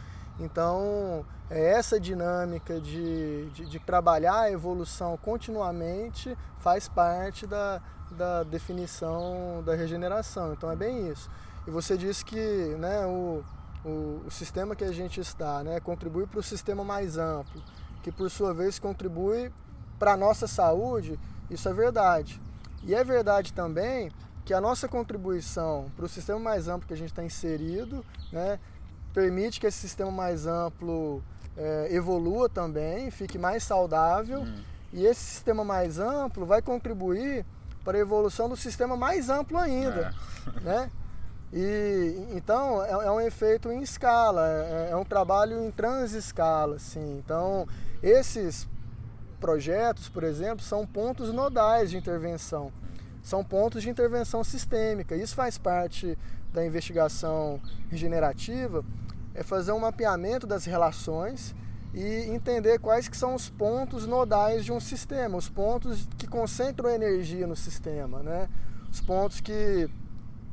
[0.41, 8.45] então, é essa dinâmica de, de, de, trabalhar a evolução continuamente faz parte da, da
[8.45, 10.53] definição da regeneração.
[10.53, 11.29] Então, é bem isso.
[11.67, 13.43] E você disse que né, o,
[13.85, 17.61] o, o sistema que a gente está né, contribui para o sistema mais amplo,
[18.03, 19.53] que por sua vez contribui
[19.99, 21.19] para a nossa saúde.
[21.51, 22.41] Isso é verdade.
[22.85, 24.11] E é verdade também
[24.45, 28.59] que a nossa contribuição para o sistema mais amplo que a gente está inserido, né,
[29.13, 31.23] permite que esse sistema mais amplo
[31.57, 34.41] é, evolua também, fique mais saudável.
[34.41, 34.63] Hum.
[34.93, 37.45] E esse sistema mais amplo vai contribuir
[37.85, 40.15] para a evolução do sistema mais amplo ainda.
[40.57, 40.61] É.
[40.61, 40.91] Né?
[41.53, 46.77] E, então é, é, um efeito em escala, é, é um trabalho em transescala.
[46.77, 47.19] Assim.
[47.19, 47.67] Então,
[48.03, 48.69] esses
[49.39, 52.73] projetos, por exemplo, são pontos nodais de intervenção.
[53.23, 55.17] São pontos de intervenção sistêmica.
[55.17, 56.17] Isso faz parte
[56.53, 58.85] da investigação regenerativa
[59.39, 61.55] é fazer um mapeamento das relações
[61.95, 66.91] e entender quais que são os pontos nodais de um sistema, os pontos que concentram
[66.91, 68.49] energia no sistema, né?
[68.91, 69.89] os pontos que,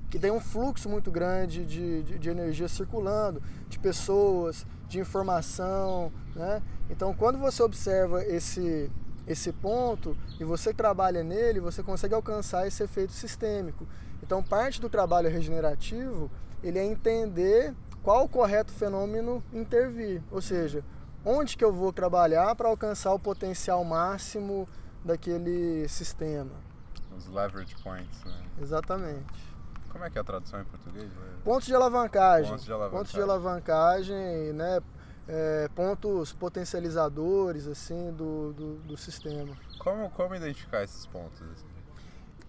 [0.08, 6.12] que têm um fluxo muito grande de, de, de energia circulando, de pessoas, de informação.
[6.36, 6.62] Né?
[6.90, 8.92] Então, quando você observa esse,
[9.28, 13.88] esse ponto e você trabalha nele, você consegue alcançar esse efeito sistêmico.
[14.22, 16.30] Então, parte do trabalho regenerativo
[16.64, 20.84] ele é entender qual o correto fenômeno intervir, ou seja,
[21.24, 24.68] onde que eu vou trabalhar para alcançar o potencial máximo
[25.04, 26.52] daquele sistema.
[27.16, 28.44] Os leverage points, né?
[28.62, 29.56] Exatamente.
[29.90, 31.10] Como é que é a tradução em português?
[31.46, 32.50] Pontos de alavancagem.
[32.50, 34.82] Pontos de alavancagem, pontos de alavancagem né?
[35.28, 39.56] É, pontos potencializadores assim do, do, do, sistema.
[39.80, 41.42] Como, como identificar esses pontos?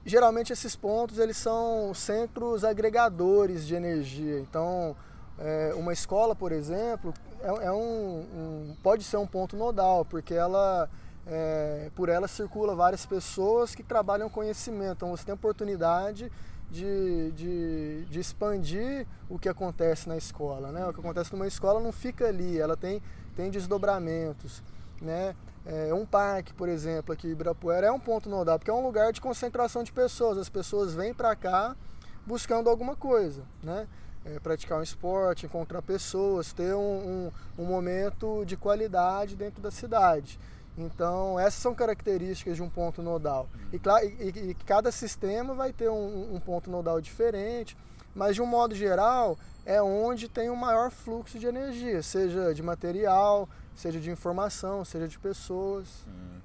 [0.04, 4.38] geralmente esses pontos eles são centros agregadores de energia.
[4.38, 4.96] Então,
[5.38, 10.32] é, uma escola, por exemplo, é, é um, um, pode ser um ponto nodal, porque
[10.32, 10.88] ela,
[11.26, 14.96] é, por ela circula várias pessoas que trabalham conhecimento.
[14.96, 16.30] Então, você tem oportunidade
[16.70, 20.72] de, de, de, expandir o que acontece na escola.
[20.72, 20.86] Né?
[20.86, 23.02] O que acontece numa escola não fica ali, ela tem,
[23.34, 24.62] tem desdobramentos.
[25.00, 25.34] Né?
[25.64, 28.84] É, um parque, por exemplo, aqui em Ibirapuera é um ponto nodal, porque é um
[28.84, 30.38] lugar de concentração de pessoas.
[30.38, 31.76] As pessoas vêm para cá
[32.24, 33.86] buscando alguma coisa, né?
[34.24, 39.70] É, praticar um esporte, encontrar pessoas, ter um, um, um, momento de qualidade dentro da
[39.70, 40.38] cidade.
[40.76, 43.48] Então, essas são características de um ponto nodal.
[43.72, 47.76] E, e, e cada sistema vai ter um, um ponto nodal diferente,
[48.14, 52.54] mas de um modo geral, é onde tem o um maior fluxo de energia, seja
[52.54, 56.04] de material, seja de informação, seja de pessoas.
[56.06, 56.40] Hum.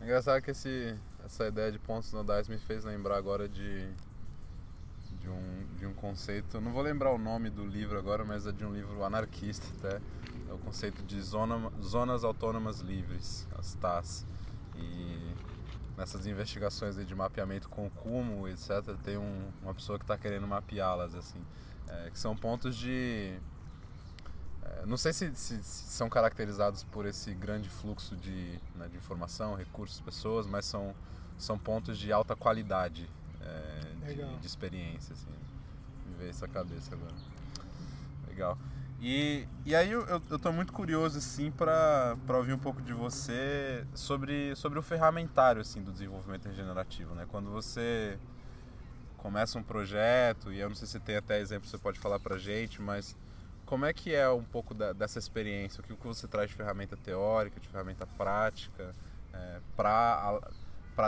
[0.00, 3.88] Engraçado que esse, essa ideia de pontos nodais me fez lembrar agora de,
[5.22, 8.52] de, um, de um conceito, não vou lembrar o nome do livro agora, mas é
[8.52, 10.00] de um livro anarquista até,
[10.48, 14.26] é o conceito de zona, zonas autônomas livres, as TAS.
[14.76, 15.34] E
[15.96, 20.46] nessas investigações de mapeamento com o cúmulo, etc., tem um, uma pessoa que está querendo
[20.46, 21.40] mapeá-las, assim,
[21.88, 23.38] é, que são pontos de
[24.62, 28.96] é, não sei se, se, se, são caracterizados por esse grande fluxo de, né, de
[28.96, 30.94] informação, recursos, pessoas, mas são,
[31.38, 33.08] são pontos de alta qualidade
[33.40, 35.30] é, de, de, experiência, assim.
[36.06, 37.14] Me veio essa cabeça agora.
[38.28, 38.58] Legal.
[39.00, 43.84] E, e aí eu, eu tô muito curioso, assim, para ouvir um pouco de você
[43.94, 47.26] sobre, sobre o ferramentário, assim, do desenvolvimento regenerativo, né?
[47.28, 48.16] Quando você
[49.16, 52.20] começa um projeto, e eu não sei se tem até exemplo que você pode falar
[52.20, 53.16] pra gente, mas
[53.64, 55.80] como é que é um pouco da, dessa experiência?
[55.80, 58.94] O que, que você traz de ferramenta teórica, de ferramenta prática,
[59.32, 60.40] é, para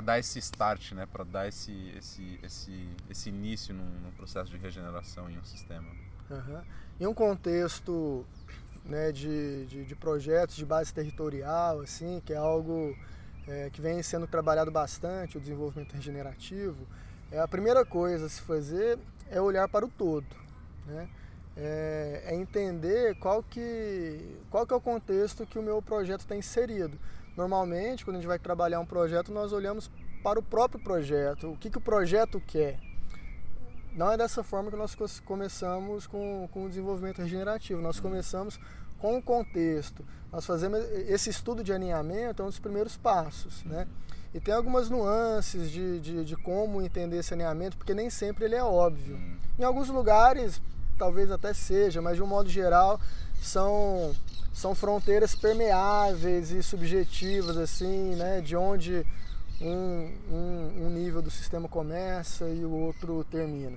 [0.01, 1.07] dar esse start, né?
[1.07, 5.89] para dar esse, esse, esse, esse início num, num processo de regeneração em um sistema?
[6.31, 6.63] Uhum.
[7.01, 8.25] Em um contexto
[8.85, 12.97] né, de, de, de, projetos de base territorial, assim, que é algo
[13.47, 16.87] é, que vem sendo trabalhado bastante, o desenvolvimento regenerativo,
[17.31, 18.99] é, a primeira coisa a se fazer
[19.31, 20.27] é olhar para o todo.
[20.87, 21.09] Né?
[21.57, 26.37] é, é, entender qual que, qual que é o contexto que o meu projeto está
[26.37, 26.99] inserido.
[27.37, 29.91] Normalmente, quando a gente vai trabalhar um projeto, nós olhamos
[30.23, 32.79] para o próprio projeto, o que, que o projeto quer.
[33.93, 38.59] Não é dessa forma que nós começamos com, com o desenvolvimento regenerativo, nós começamos
[38.99, 40.05] com o contexto.
[40.33, 43.87] Nós fazemos esse estudo de alinhamento, é um dos primeiros passos, né?
[44.33, 48.57] E tem algumas nuances de, de, de como entender esse alinhamento, porque nem sempre ele
[48.57, 49.17] é óbvio.
[49.57, 50.61] Em alguns lugares,
[50.99, 53.01] talvez até seja, mas de um modo geral
[53.41, 54.13] são,
[54.55, 58.41] são fronteiras permeáveis e subjetivas, assim, né?
[58.41, 59.05] De onde
[59.61, 63.77] um, um, um nível do sistema começa e o outro termina.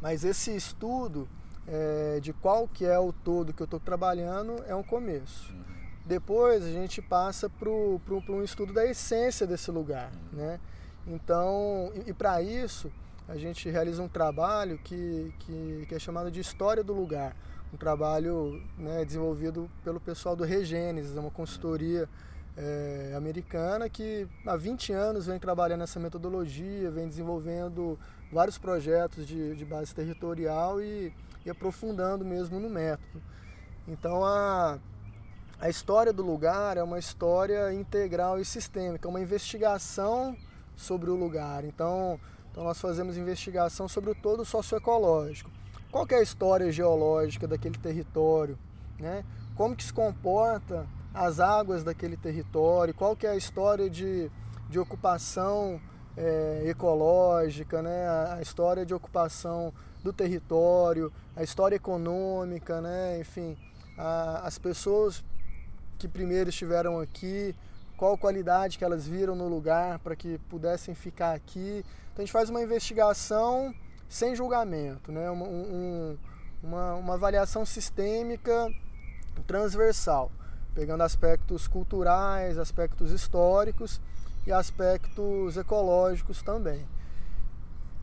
[0.00, 1.28] Mas esse estudo
[1.66, 5.52] é, de qual que é o todo que eu estou trabalhando é um começo.
[5.52, 5.62] Uhum.
[6.04, 10.38] Depois a gente passa para um estudo da essência desse lugar, uhum.
[10.38, 10.60] né?
[11.06, 12.90] Então, e, e para isso
[13.28, 17.36] a gente realiza um trabalho que, que, que é chamado de História do Lugar,
[17.72, 22.08] um trabalho né, desenvolvido pelo pessoal do Regênesis, é uma consultoria
[22.56, 27.98] é, americana que há 20 anos vem trabalhando nessa metodologia, vem desenvolvendo
[28.30, 33.22] vários projetos de, de base territorial e, e aprofundando mesmo no método.
[33.88, 34.78] Então a,
[35.58, 40.36] a história do lugar é uma história integral e sistêmica, uma investigação
[40.76, 41.64] sobre o lugar.
[41.64, 42.20] Então
[42.52, 45.50] então nós fazemos investigação sobre o todo socioecológico.
[45.92, 48.58] Qual é a história geológica daquele território?
[48.98, 49.22] Né?
[49.54, 52.94] Como que se comporta as águas daquele território?
[52.94, 54.30] Qual que é a história de,
[54.70, 55.78] de ocupação
[56.16, 58.06] é, ecológica, né?
[58.06, 59.70] a, a história de ocupação
[60.02, 63.20] do território, a história econômica, né?
[63.20, 63.54] enfim,
[63.98, 65.22] a, as pessoas
[65.98, 67.54] que primeiro estiveram aqui,
[67.98, 71.84] qual qualidade que elas viram no lugar para que pudessem ficar aqui.
[72.12, 73.74] Então a gente faz uma investigação
[74.12, 75.30] sem julgamento, né?
[75.30, 76.18] uma, um,
[76.62, 78.70] uma, uma avaliação sistêmica
[79.46, 80.30] transversal,
[80.74, 84.02] pegando aspectos culturais, aspectos históricos
[84.46, 86.86] e aspectos ecológicos também.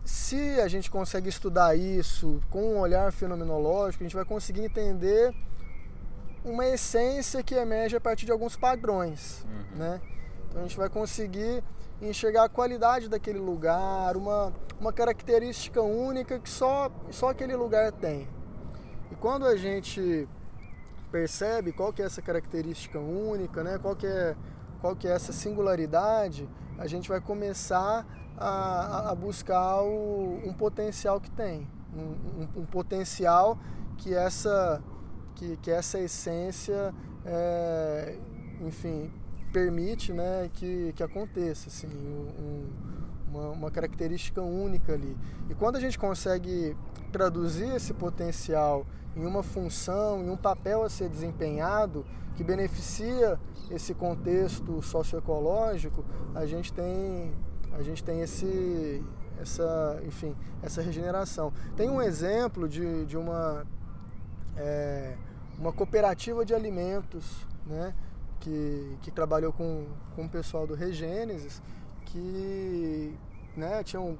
[0.04, 5.32] Se a gente consegue estudar isso com um olhar fenomenológico, a gente vai conseguir entender
[6.44, 9.78] uma essência que emerge a partir de alguns padrões, uhum.
[9.78, 10.02] né?
[10.50, 11.64] Então a gente vai conseguir
[12.02, 18.28] enxergar a qualidade daquele lugar, uma, uma característica única que só, só aquele lugar tem.
[19.12, 20.28] E quando a gente
[21.12, 23.78] percebe qual que é essa característica única, né?
[23.78, 24.36] qual, que é,
[24.80, 28.06] qual que é essa singularidade, a gente vai começar
[28.38, 33.58] a, a buscar o, um potencial que tem, um, um, um potencial
[33.98, 34.82] que essa
[35.40, 36.94] que, que essa essência,
[37.26, 38.18] é,
[38.62, 39.10] enfim,
[39.50, 42.68] permite né, que, que aconteça, assim, um,
[43.30, 45.18] uma, uma característica única ali.
[45.50, 46.76] E quando a gente consegue
[47.12, 48.86] traduzir esse potencial
[49.16, 56.46] em uma função, em um papel a ser desempenhado que beneficia esse contexto socioecológico, a
[56.46, 57.34] gente tem
[57.74, 59.04] a gente tem esse
[59.40, 61.52] essa enfim essa regeneração.
[61.76, 63.66] Tem um exemplo de, de uma
[64.56, 65.16] é,
[65.58, 67.94] uma cooperativa de alimentos, né,
[68.40, 71.62] que, que trabalhou com, com o pessoal do Regênesis,
[72.06, 73.18] que
[73.56, 74.18] né, tinham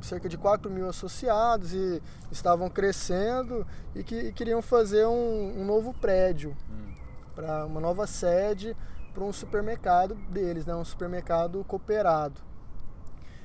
[0.00, 5.64] cerca de 4 mil associados e estavam crescendo e que e queriam fazer um, um
[5.64, 6.94] novo prédio hum.
[7.34, 8.76] para uma nova sede
[9.14, 12.40] para um supermercado deles, né, um supermercado cooperado.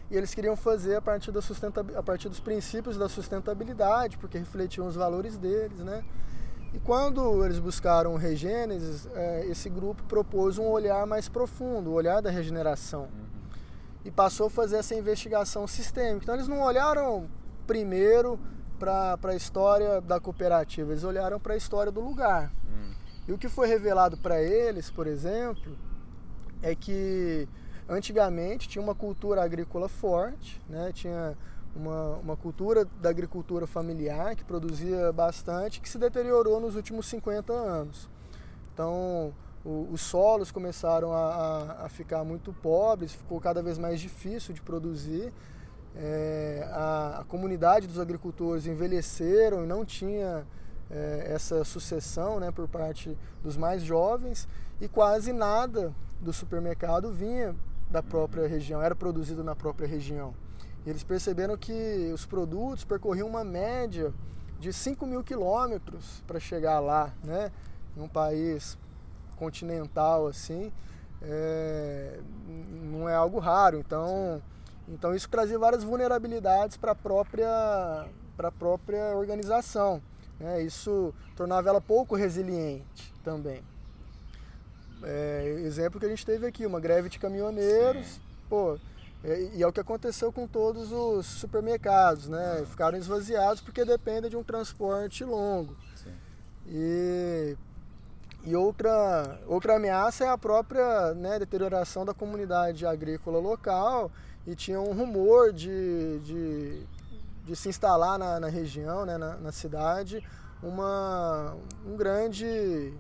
[0.10, 1.40] E eles queriam fazer a partir, da
[1.96, 6.04] a partir dos princípios da sustentabilidade, porque refletiam os valores deles, né?
[6.74, 11.94] E quando eles buscaram o Regênesis, é, esse grupo propôs um olhar mais profundo, o
[11.94, 13.04] olhar da regeneração.
[13.04, 13.50] Uhum.
[14.06, 16.24] E passou a fazer essa investigação sistêmica.
[16.24, 17.28] Então eles não olharam
[17.66, 18.40] primeiro
[18.78, 22.52] para a história da cooperativa, eles olharam para a história do lugar.
[22.66, 22.94] Uhum.
[23.28, 25.78] E o que foi revelado para eles, por exemplo,
[26.62, 27.48] é que
[27.88, 30.92] antigamente tinha uma cultura agrícola forte, né?
[30.94, 31.36] tinha
[31.76, 37.54] uma, uma cultura da agricultura familiar que produzia bastante, que se deteriorou nos últimos 50
[37.54, 38.10] anos.
[38.74, 44.54] Então, o, os solos começaram a, a, ficar muito pobres, ficou cada vez mais difícil
[44.54, 45.34] de produzir.
[45.96, 50.46] É, a, a, comunidade dos agricultores envelheceram e não tinha
[50.90, 54.48] é, essa sucessão né, por parte dos mais jovens
[54.80, 57.56] e quase nada do supermercado vinha
[57.90, 60.34] da própria região, era produzido na própria região.
[60.86, 64.14] Eles perceberam que os produtos percorriam uma média
[64.60, 67.52] de 5 mil quilômetros para chegar lá, né?
[67.96, 68.78] Em um país
[69.38, 70.72] continental assim,
[71.22, 72.20] é,
[72.92, 73.78] não é algo raro.
[73.78, 74.42] Então,
[74.88, 80.02] então isso trazia várias vulnerabilidades para a própria, para a própria organização.
[80.40, 80.62] Né?
[80.64, 83.62] Isso tornava ela pouco resiliente também.
[85.04, 88.22] É, exemplo que a gente teve aqui, uma greve de caminhoneiros, Sim.
[88.50, 88.78] pô,
[89.24, 92.64] é, e é o que aconteceu com todos os supermercados, né?
[92.66, 95.76] Ficaram esvaziados porque dependem de um transporte longo.
[95.96, 96.14] Sim.
[96.68, 97.58] E,
[98.46, 104.10] e outra, outra ameaça é a própria né, deterioração da comunidade agrícola local.
[104.48, 106.84] E tinha um rumor de, de,
[107.46, 110.26] de se instalar na, na região, né, na, na cidade,
[110.64, 112.94] uma, um grande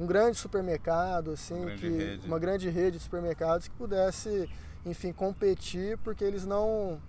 [0.00, 2.26] um grande supermercado assim uma grande, que, rede.
[2.26, 4.48] uma grande rede de supermercados que pudesse
[4.84, 7.00] enfim, competir, porque eles não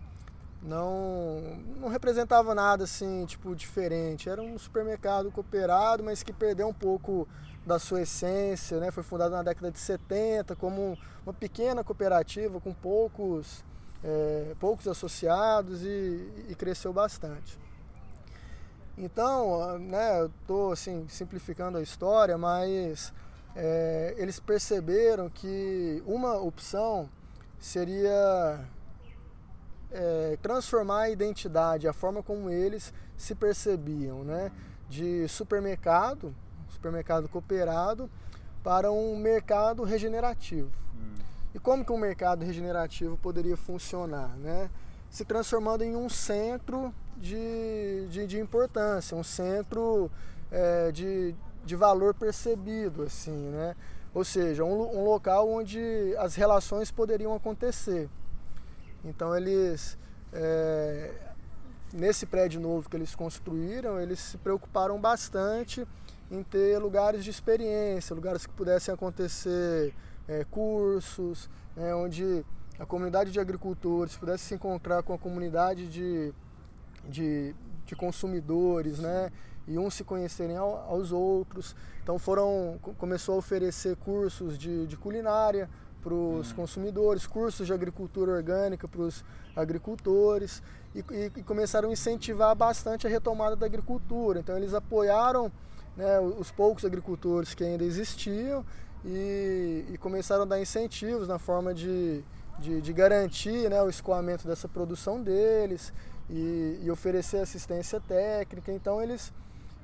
[0.62, 1.42] não
[1.80, 4.30] não representavam nada assim, tipo, diferente.
[4.30, 7.28] Era um supermercado cooperado, mas que perdeu um pouco
[7.66, 8.92] da sua essência, né?
[8.92, 13.64] Foi fundado na década de 70 como uma pequena cooperativa com poucos
[14.04, 17.58] é, poucos associados e, e cresceu bastante.
[18.98, 23.14] Então, né, eu estou assim, simplificando a história, mas
[23.56, 27.10] é, eles perceberam que uma opção
[27.60, 28.60] seria
[29.92, 34.52] é, transformar a identidade, a forma como eles se percebiam, né?
[34.92, 36.36] de supermercado,
[36.68, 38.10] supermercado cooperado,
[38.62, 40.70] para um mercado regenerativo.
[40.94, 41.14] Hum.
[41.56, 44.36] E como que um mercado regenerativo poderia funcionar?
[44.38, 44.70] Né?
[45.10, 50.12] Se transformando em um centro de, de, de importância, um centro
[50.52, 53.76] é, de, de valor percebido, assim, né?
[54.14, 55.80] Ou seja, um, um local onde
[56.18, 58.10] as relações poderiam acontecer.
[59.06, 59.98] Então eles,
[60.34, 61.14] é,
[61.94, 65.88] nesse prédio novo que eles construíram, eles se preocuparam bastante
[66.30, 69.94] em ter lugares de experiência, lugares que pudessem acontecer
[70.28, 72.46] é, cursos, né, onde
[72.80, 76.34] a comunidade de agricultores pudesse se encontrar com a comunidade de,
[77.12, 77.54] de,
[77.86, 79.32] de consumidores, né?
[79.68, 81.76] e uns se conhecerem aos outros.
[82.04, 85.70] Então foram começou a oferecer cursos de, de culinária
[86.02, 86.56] para os uhum.
[86.56, 89.24] consumidores, cursos de agricultura orgânica para os
[89.56, 90.64] agricultores
[90.96, 94.40] e, e, e, começaram a incentivar bastante a retomada da agricultura.
[94.40, 95.52] Então eles apoiaram
[95.96, 98.66] né, os poucos agricultores que ainda existiam
[99.06, 102.24] e, e começaram a dar incentivos na forma de,
[102.60, 105.94] de, de garantir né, o escoamento dessa produção deles
[106.32, 108.72] e, e oferecer assistência técnica.
[108.72, 109.34] Então eles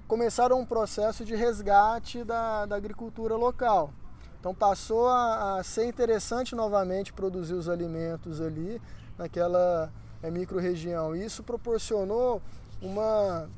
[0.07, 3.91] começaram um processo de resgate da, da agricultura local.
[4.39, 8.81] Então passou a, a, ser interessante novamente produzir os alimentos ali
[9.17, 9.91] naquela
[10.23, 11.15] é, micro-região.
[11.15, 12.41] Isso proporcionou
[12.81, 13.49] uma,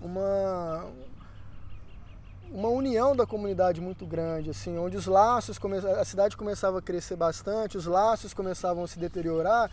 [0.00, 0.86] uma,
[2.50, 5.76] uma união da comunidade muito grande, assim, onde os laços, come...
[5.78, 9.70] a cidade começava a crescer bastante, os laços começavam a se deteriorar,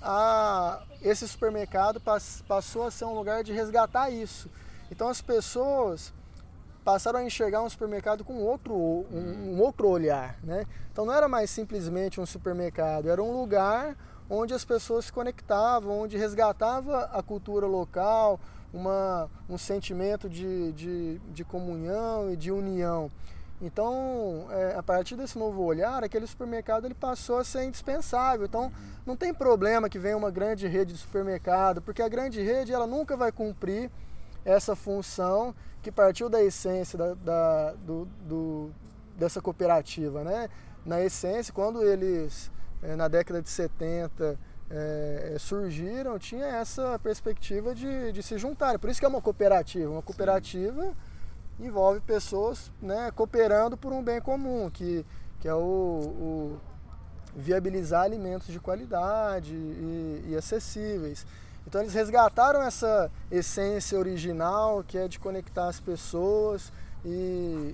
[0.00, 0.82] a...
[1.02, 2.00] esse supermercado
[2.46, 4.50] passou a ser um lugar de resgatar isso.
[4.90, 6.12] Então as pessoas
[6.84, 10.64] passaram a enxergar um supermercado com outro, um, um, outro olhar, né?
[10.90, 13.96] Então não era mais simplesmente um supermercado, era um lugar
[14.28, 18.40] onde as pessoas se conectavam, onde resgatava a cultura local,
[18.72, 23.10] uma, um sentimento de, de, de comunhão e de união.
[23.60, 28.46] Então, é, a partir desse novo olhar, aquele supermercado ele passou a ser indispensável.
[28.46, 28.72] Então,
[29.04, 32.86] não tem problema que venha uma grande rede de supermercado, porque a grande rede ela
[32.86, 33.90] nunca vai cumprir
[34.44, 38.70] essa função que partiu da essência da, da do, do,
[39.16, 40.24] dessa cooperativa.
[40.24, 40.48] Né?
[40.84, 42.50] Na essência, quando eles,
[42.82, 44.38] é, na década de 70,
[44.70, 48.78] é, surgiram, tinha essa perspectiva de, de se juntarem.
[48.78, 49.90] Por isso que é uma cooperativa.
[49.90, 50.94] Uma cooperativa Sim.
[51.66, 55.04] Envolve pessoas né, cooperando por um bem comum, que,
[55.38, 56.60] que é o, o
[57.34, 61.26] viabilizar alimentos de qualidade e, e acessíveis.
[61.66, 66.72] Então eles resgataram essa essência original que é de conectar as pessoas
[67.04, 67.08] e,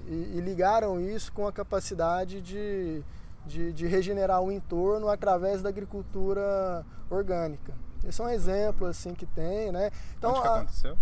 [0.07, 3.03] e, e ligaram isso com a capacidade de,
[3.47, 7.73] de, de, regenerar o entorno através da agricultura orgânica.
[8.05, 9.91] Esse é um exemplo assim que tem, né?
[10.17, 10.55] Então, Onde que a...
[10.57, 10.97] aconteceu?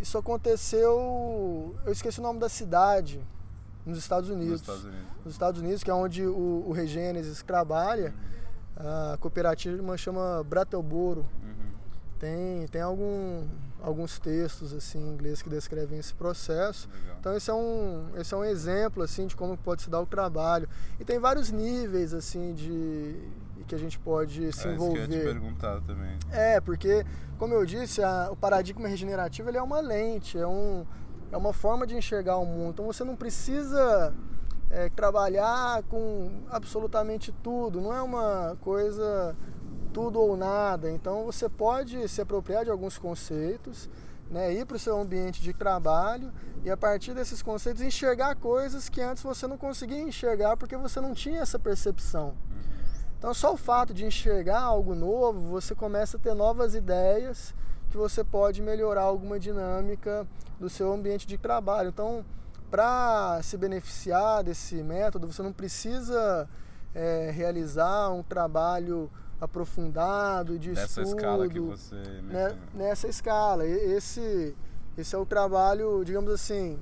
[0.00, 3.20] Isso aconteceu, eu esqueci o nome da cidade,
[3.84, 4.60] nos Estados Unidos.
[4.60, 8.14] Nos Estados Unidos, nos Estados Unidos que é onde o, o Regênesis trabalha.
[8.76, 11.26] A cooperativa chama Brattleboro.
[11.42, 11.72] Uhum.
[12.18, 13.44] Tem, tem algum,
[13.82, 16.88] alguns textos assim em inglês que descrevem esse processo.
[16.88, 17.16] Legal.
[17.18, 20.06] Então esse é um esse é um exemplo assim de como pode se dar o
[20.06, 20.68] trabalho.
[21.00, 23.16] E tem vários níveis assim de
[23.68, 25.00] que a gente pode se é, envolver.
[25.00, 26.18] Isso que eu ia te perguntar também.
[26.32, 27.04] É, porque
[27.38, 30.84] como eu disse, a, o paradigma regenerativo ele é uma lente, é um
[31.30, 32.70] é uma forma de enxergar o mundo.
[32.70, 34.14] Então você não precisa
[34.70, 39.36] é, trabalhar com absolutamente tudo, não é uma coisa
[39.92, 40.90] tudo ou nada.
[40.90, 43.88] Então você pode se apropriar de alguns conceitos,
[44.30, 46.32] né, ir para o seu ambiente de trabalho
[46.64, 51.00] e a partir desses conceitos enxergar coisas que antes você não conseguia enxergar porque você
[51.00, 52.34] não tinha essa percepção.
[53.18, 57.52] Então só o fato de enxergar algo novo, você começa a ter novas ideias
[57.90, 60.26] que você pode melhorar alguma dinâmica
[60.58, 61.88] do seu ambiente de trabalho.
[61.88, 62.24] Então,
[62.70, 66.48] para se beneficiar desse método, você não precisa
[66.94, 69.10] é, realizar um trabalho
[69.40, 71.16] aprofundado de Nessa estudo.
[71.16, 73.66] escala que você né, Nessa escala.
[73.66, 74.54] Esse,
[74.96, 76.78] esse é o trabalho, digamos assim,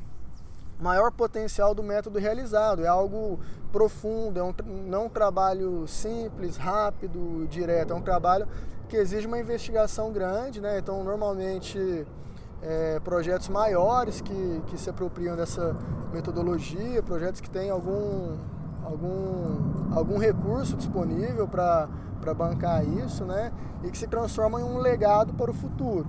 [0.80, 2.84] maior potencial do método realizado.
[2.84, 3.40] É algo
[3.72, 4.54] profundo, é um,
[4.86, 7.92] não um trabalho simples, rápido, direto.
[7.92, 8.46] É um trabalho
[8.88, 10.78] que exige uma investigação grande, né?
[10.78, 12.06] Então, normalmente,
[12.62, 15.74] é, projetos maiores que, que se apropriam dessa
[16.12, 18.36] metodologia, projetos que têm algum,
[18.84, 21.88] algum, algum recurso disponível para
[22.34, 23.52] bancar isso, né?
[23.82, 26.06] E que se transformam em um legado para o futuro.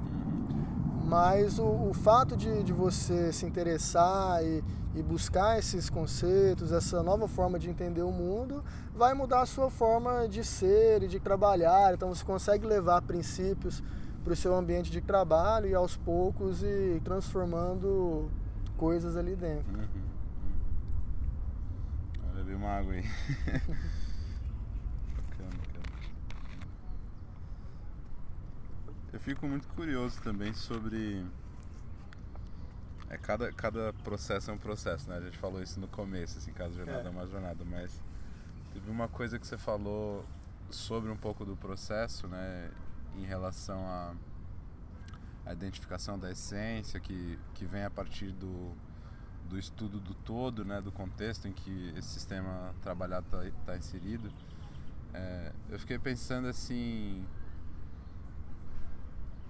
[1.08, 4.62] Mas o, o fato de, de você se interessar e,
[4.94, 8.62] e buscar esses conceitos, essa nova forma de entender o mundo,
[8.94, 11.94] vai mudar a sua forma de ser e de trabalhar.
[11.94, 13.82] Então você consegue levar princípios
[14.22, 18.30] para o seu ambiente de trabalho e aos poucos e transformando
[18.76, 19.78] coisas ali dentro.
[19.78, 19.88] Uhum.
[22.26, 23.06] Olha, beber uma água aí.
[29.18, 31.26] Eu fico muito curioso também sobre
[33.10, 35.18] é, cada, cada processo é um processo, né?
[35.18, 37.08] A gente falou isso no começo, assim, cada jornada é.
[37.08, 38.00] é uma jornada, mas
[38.72, 40.24] teve uma coisa que você falou
[40.70, 42.70] sobre um pouco do processo, né?
[43.16, 44.14] Em relação à
[45.48, 48.72] a, a, identificação da essência, que, que vem a partir do,
[49.50, 50.80] do estudo do todo, né?
[50.80, 54.32] Do contexto em que esse sistema trabalhado está tá inserido.
[55.12, 57.26] É, eu fiquei pensando assim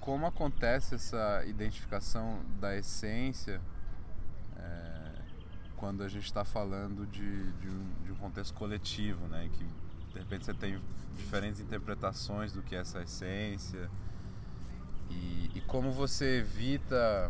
[0.07, 3.59] como acontece essa identificação da essência
[4.55, 5.11] é,
[5.75, 9.49] quando a gente está falando de, de, um, de, um, contexto coletivo, né?
[9.51, 9.65] Que
[10.13, 10.81] de repente você tem
[11.13, 13.91] diferentes interpretações do que é essa essência
[15.09, 17.29] e, e como você evita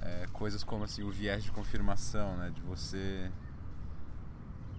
[0.00, 2.50] é, coisas como assim o viés de confirmação, né?
[2.50, 3.32] De você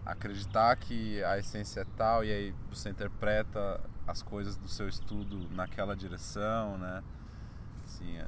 [0.06, 5.49] acreditar que a essência é tal e aí você interpreta as coisas do seu estudo
[5.49, 7.03] naquela direção, né?
[7.84, 8.28] Assim, é,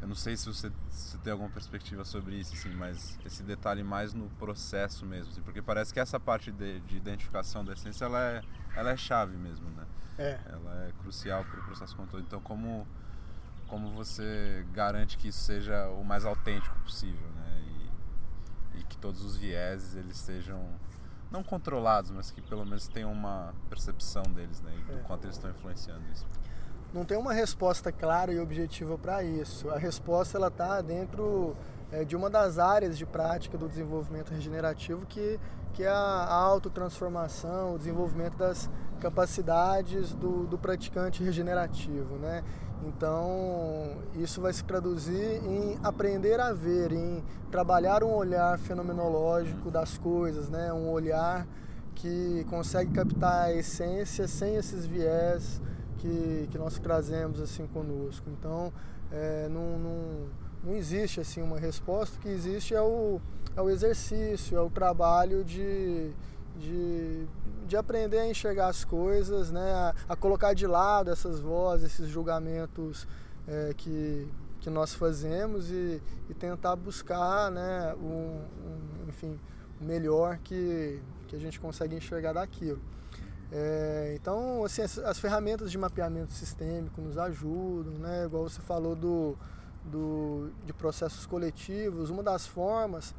[0.00, 3.82] eu não sei se você, se tem alguma perspectiva sobre isso, assim, mas esse detalhe
[3.82, 8.04] mais no processo mesmo, assim, porque parece que essa parte de, de, identificação da essência
[8.04, 8.42] ela é,
[8.76, 9.84] ela é chave mesmo, né?
[10.18, 10.40] É.
[10.46, 12.22] Ela é crucial para o processo como todo.
[12.22, 12.86] Então, como
[13.66, 17.35] como você garante que isso seja o mais autêntico possível, né?
[18.76, 20.60] E, que todos os vieses eles sejam
[21.30, 24.72] não controlados, mas que pelo menos tenham uma percepção deles, né?
[24.86, 25.02] Do é.
[25.02, 26.26] quanto eles estão influenciando isso.
[26.94, 29.68] Não tem uma resposta clara e objetiva para isso.
[29.70, 31.56] A resposta ela está dentro
[31.90, 35.38] é, de uma das áreas de prática do desenvolvimento regenerativo que,
[35.74, 38.70] que é a autotransformação, o desenvolvimento das
[39.00, 42.42] capacidades do, do praticante regenerativo, né?
[42.84, 49.98] Então, isso vai se traduzir em aprender a ver, em trabalhar um olhar fenomenológico das
[49.98, 50.72] coisas, né?
[50.72, 51.46] Um olhar
[51.94, 55.60] que consegue captar a essência sem esses viés
[55.98, 58.28] que, que nós trazemos assim conosco.
[58.30, 58.72] Então,
[59.10, 60.26] é, não, não,
[60.64, 63.20] não existe assim uma resposta, o que existe é o,
[63.56, 66.12] é o exercício, é o trabalho de,
[66.58, 67.26] de
[67.66, 72.08] de aprender a enxergar as coisas, né, a, a colocar de lado essas vozes, esses
[72.08, 73.06] julgamentos
[73.46, 74.28] é, que,
[74.60, 76.00] que nós fazemos e,
[76.30, 79.38] e tentar buscar né, um, um, enfim,
[79.80, 82.80] o melhor que, que a gente consegue enxergar daquilo.
[83.50, 88.24] É, então, assim, as, as, ferramentas de mapeamento sistêmico nos ajudam, né?
[88.24, 89.36] igual você falou do,
[89.84, 93.14] do, de processos coletivos, uma das formas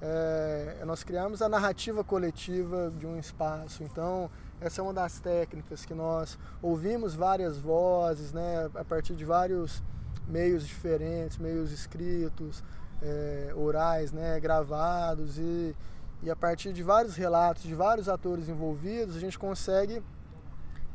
[0.00, 3.82] é, nós criamos a narrativa coletiva de um espaço.
[3.82, 4.30] Então,
[4.60, 9.82] essa é uma das técnicas que nós ouvimos várias vozes, né, a partir de vários
[10.26, 12.62] meios diferentes, meios escritos,
[13.02, 15.74] é, orais, né, gravados e,
[16.22, 20.02] e a partir de vários relatos de vários atores envolvidos a gente consegue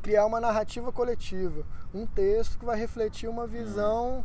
[0.02, 4.24] criar uma narrativa coletiva, um texto que vai refletir uma visão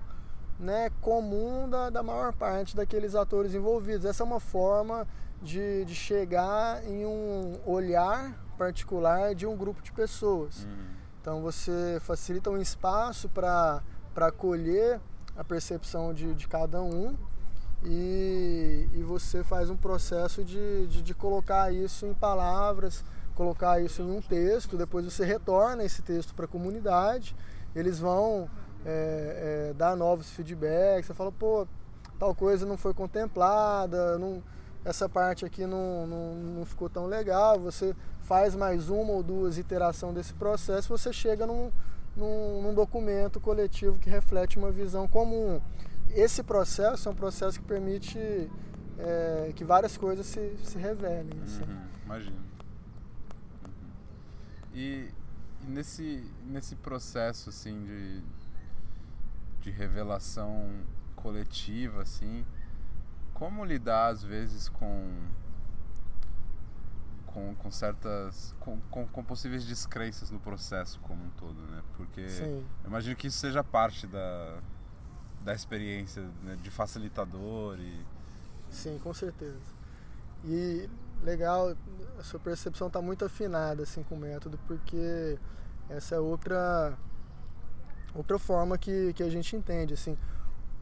[0.62, 4.06] né, comum da, da maior parte daqueles atores envolvidos.
[4.06, 5.08] Essa é uma forma
[5.42, 10.64] de, de chegar em um olhar particular de um grupo de pessoas.
[10.64, 10.86] Uhum.
[11.20, 13.82] Então você facilita um espaço para
[14.16, 15.02] acolher
[15.36, 17.18] a percepção de, de cada um
[17.84, 23.04] e, e você faz um processo de, de, de colocar isso em palavras,
[23.34, 27.36] colocar isso em um texto, depois você retorna esse texto para a comunidade,
[27.76, 28.48] eles vão
[28.86, 31.68] é, é, dar novos feedbacks, você fala, pô,
[32.18, 34.42] tal coisa não foi contemplada, não,
[34.84, 39.58] essa parte aqui não, não, não ficou tão legal, você faz mais uma ou duas
[39.58, 41.72] iterações desse processo, você chega num,
[42.16, 45.62] num, num documento coletivo que reflete uma visão comum.
[46.10, 48.18] Esse processo é um processo que permite
[49.00, 51.40] é, que várias coisas se, se revelem.
[51.44, 51.64] Assim.
[51.64, 52.38] Uhum, imagino.
[52.38, 53.72] Uhum.
[54.74, 55.10] E,
[55.62, 58.22] e nesse, nesse processo assim de
[59.62, 60.82] de revelação
[61.16, 62.46] coletiva, assim,
[63.34, 65.30] como lidar às vezes com
[67.28, 71.82] com, com certas com, com, com, possíveis descrenças no processo como um todo, né?
[71.96, 72.66] Porque Sim.
[72.84, 74.60] eu imagino que isso seja parte da,
[75.42, 76.58] da experiência né?
[76.62, 78.06] de facilitador e
[78.70, 79.60] Sim, com certeza.
[80.46, 80.90] E
[81.24, 81.76] legal,
[82.20, 85.38] a sua percepção está muito afinada assim com o método, porque
[85.90, 86.98] essa é outra
[88.14, 89.94] outra forma que, que a gente entende.
[89.94, 90.18] Assim,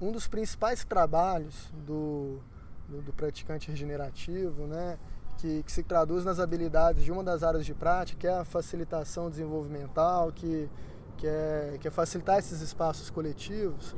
[0.01, 2.39] um dos principais trabalhos do,
[2.87, 4.97] do, do praticante regenerativo, né,
[5.37, 8.45] que, que, se traduz nas habilidades de uma das áreas de prática, que é a
[8.45, 10.69] facilitação desenvolvimental, que,
[11.17, 13.95] que, é, que é facilitar esses espaços coletivos,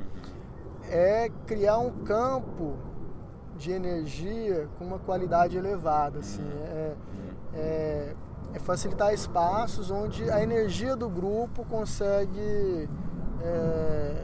[0.89, 2.77] é criar um campo
[3.55, 6.19] de energia com uma qualidade elevada.
[6.19, 6.95] Assim, é,
[7.53, 8.15] é,
[8.53, 12.89] é facilitar espaços onde a energia do grupo consegue
[13.43, 14.23] é,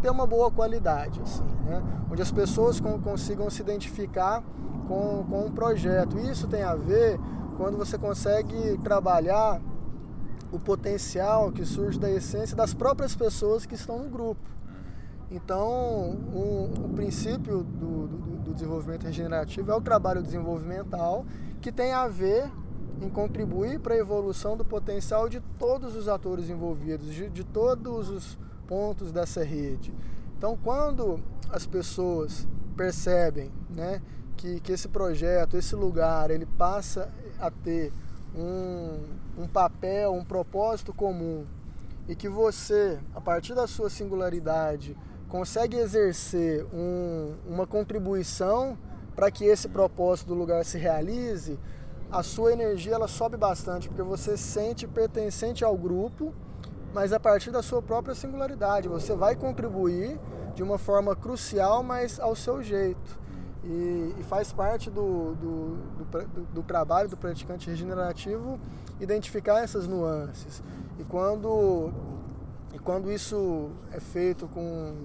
[0.00, 1.82] ter uma boa qualidade, assim, né?
[2.10, 4.42] onde as pessoas consigam se identificar
[4.88, 6.18] com, com um projeto.
[6.18, 7.18] Isso tem a ver
[7.56, 9.60] quando você consegue trabalhar
[10.50, 14.52] o potencial que surge da essência das próprias pessoas que estão no grupo.
[15.30, 21.24] Então, um, o princípio do, do, do, desenvolvimento regenerativo é o trabalho desenvolvimental
[21.58, 22.50] que tem a ver
[23.00, 28.08] em contribuir para a evolução do potencial de todos os atores envolvidos, de, de todos
[28.08, 29.92] os pontos dessa rede.
[30.36, 31.20] Então, quando
[31.50, 34.00] as pessoas percebem né,
[34.36, 37.92] que, que esse projeto, esse lugar, ele passa a ter
[38.34, 39.00] um,
[39.38, 41.44] um papel, um propósito comum
[42.08, 44.96] e que você, a partir da sua singularidade,
[45.28, 48.76] consegue exercer um, uma contribuição
[49.14, 51.58] para que esse propósito do lugar se realize,
[52.12, 56.34] a sua energia ela sobe bastante, porque você sente pertencente ao grupo,
[56.92, 58.86] mas a partir da sua própria singularidade.
[58.86, 60.20] Você vai contribuir
[60.54, 63.18] de uma forma crucial, mas ao seu jeito.
[63.64, 68.60] E, e faz parte do, do, do, do, trabalho do praticante regenerativo
[69.00, 70.62] identificar essas nuances.
[70.98, 71.90] E quando,
[72.74, 74.96] e quando isso é feito com,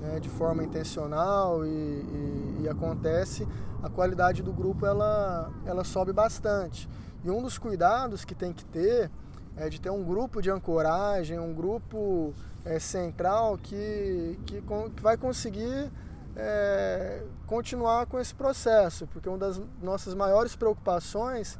[0.00, 3.46] né, de forma intencional e, e, e acontece,
[3.82, 6.88] a qualidade do grupo ela, ela sobe bastante.
[7.22, 9.10] E um dos cuidados que tem que ter
[9.56, 12.32] é de ter um grupo de ancoragem, um grupo
[12.64, 15.90] é, central que, que, que, vai conseguir
[16.36, 21.58] é, continuar com esse processo, porque uma das nossas maiores preocupações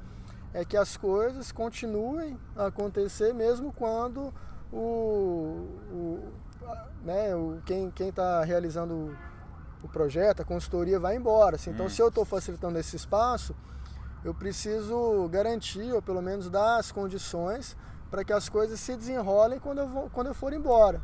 [0.55, 4.33] é que as coisas continuem a acontecer mesmo quando
[4.73, 6.33] o, o
[7.05, 9.17] né, o, quem está realizando
[9.83, 11.57] o projeto, a consultoria vai embora.
[11.57, 11.71] Assim.
[11.71, 11.91] Então, hum.
[11.91, 13.55] se eu estou facilitando esse espaço,
[14.25, 17.77] eu preciso garantir, ou pelo menos dar as condições
[18.11, 21.01] para que as coisas se desenrolem quando eu, vou, quando eu for embora.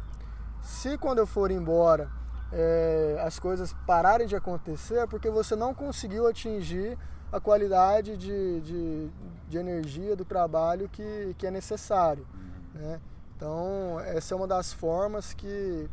[0.60, 2.10] Se quando eu for embora
[2.52, 6.98] é, as coisas pararem de acontecer, é porque você não conseguiu atingir
[7.32, 9.10] a qualidade de, de,
[9.48, 12.26] de energia do trabalho que, que é necessário.
[12.34, 12.80] Uhum.
[12.80, 13.00] Né?
[13.36, 15.88] Então, essa é uma das formas que,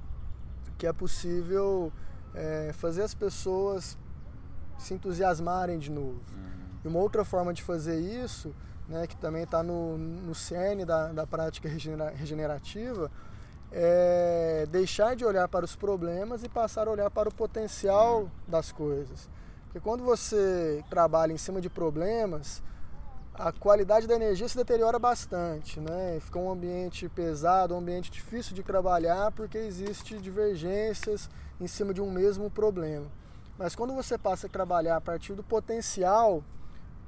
[0.78, 1.92] que é possível
[2.34, 3.98] é, fazer as pessoas
[4.78, 6.22] se entusiasmarem de novo.
[6.32, 6.80] Uhum.
[6.86, 8.56] E uma outra forma de fazer isso,
[8.88, 13.12] né, que também está no, no cerne da, da prática regenerativa,
[13.70, 18.30] é deixar de olhar para os problemas e passar a olhar para o potencial uhum.
[18.48, 19.30] das coisas.
[19.66, 22.64] Porque quando você trabalha em cima de problemas,
[23.34, 26.20] a qualidade da energia se deteriora bastante, né?
[26.22, 31.30] Fica um ambiente pesado, um ambiente difícil de trabalhar porque existe divergências
[31.60, 33.08] em cima de um mesmo problema.
[33.58, 36.44] Mas quando você passa a trabalhar a partir do potencial,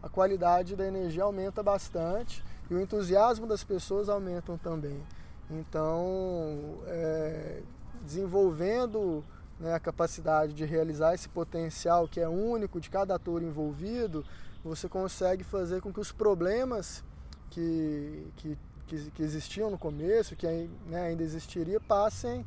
[0.01, 5.01] a qualidade da energia aumenta bastante e o entusiasmo das pessoas aumentam também.
[5.49, 7.61] Então, é,
[8.01, 9.23] desenvolvendo
[9.59, 14.25] né, a capacidade de realizar esse potencial que é único de cada ator envolvido,
[14.69, 17.03] você consegue fazer com que os problemas
[17.51, 18.57] que, que,
[18.87, 20.47] que, que existiam no começo, que
[20.87, 22.43] né, ainda existiria, passem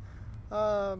[0.50, 0.98] a,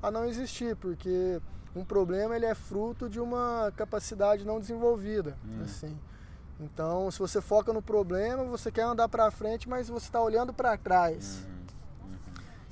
[0.00, 1.40] a não existir, porque
[1.74, 5.62] um problema ele é fruto de uma capacidade não desenvolvida, hum.
[5.64, 5.98] assim.
[6.60, 10.54] Então, se você foca no problema, você quer andar para frente, mas você está olhando
[10.54, 11.44] para trás.
[11.44, 11.64] Uhum.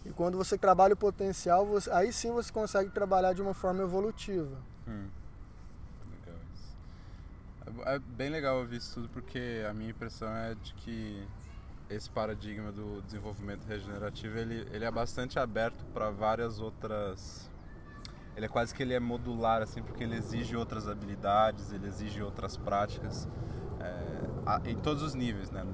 [0.06, 3.82] E quando você trabalha o potencial, você, aí sim você consegue trabalhar de uma forma
[3.82, 4.56] evolutiva.
[4.86, 5.08] Hum.
[7.86, 11.26] É, bem legal ouvir isso tudo porque a minha impressão é de que
[11.88, 17.50] esse paradigma do desenvolvimento regenerativo ele, ele é bastante aberto para várias outras
[18.34, 22.22] ele é quase que ele é modular assim porque ele exige outras habilidades ele exige
[22.22, 23.28] outras práticas
[23.80, 25.64] é, em todos os níveis né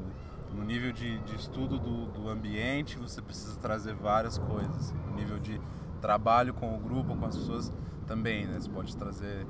[0.53, 4.93] no nível de, de estudo do, do, ambiente, você precisa trazer várias coisas.
[5.07, 5.61] No nível de
[6.01, 7.73] trabalho com o grupo, com as pessoas,
[8.09, 8.59] também, né?
[8.59, 9.47] Você pode trazer.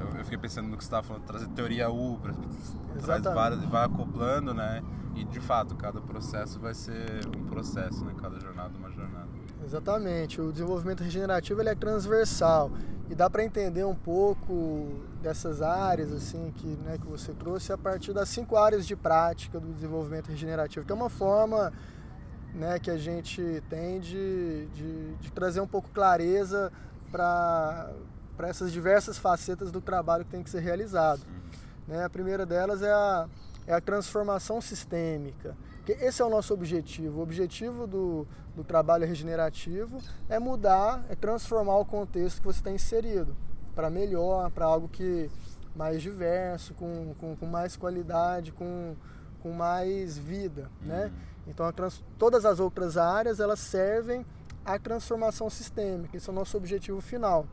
[0.00, 2.18] Eu, eu fiquei pensando no que você estava falando, trazer teoria U,
[3.02, 4.82] traz várias, vai acoplando, né?
[5.14, 8.14] E de fato, cada processo vai ser um processo, né?
[8.20, 9.28] Cada jornada uma jornada.
[9.64, 10.40] Exatamente.
[10.40, 12.70] O desenvolvimento regenerativo ele é transversal
[13.10, 17.78] e dá para entender um pouco dessas áreas assim que, né, que você trouxe a
[17.78, 21.72] partir das cinco áreas de prática do desenvolvimento regenerativo, que é uma forma
[22.54, 26.72] né, que a gente tem de, de, de trazer um pouco clareza
[27.10, 27.90] para
[28.48, 31.22] essas diversas facetas do trabalho que tem que ser realizado.
[31.86, 32.04] Né?
[32.04, 33.28] A primeira delas é a,
[33.66, 35.56] é a transformação sistêmica.
[35.84, 37.18] Que esse é o nosso objetivo.
[37.18, 42.70] O objetivo do, do trabalho regenerativo é mudar, é transformar o contexto que você está
[42.70, 43.36] inserido
[43.74, 45.30] para melhor, para algo que
[45.74, 48.96] mais diverso, com, com, com, mais qualidade, com,
[49.42, 51.04] com mais vida, né?
[51.04, 51.10] uhum.
[51.10, 51.12] né?
[51.46, 54.24] Então, trans, todas as outras áreas, elas servem
[54.64, 57.46] à transformação sistêmica, esse é o nosso objetivo final.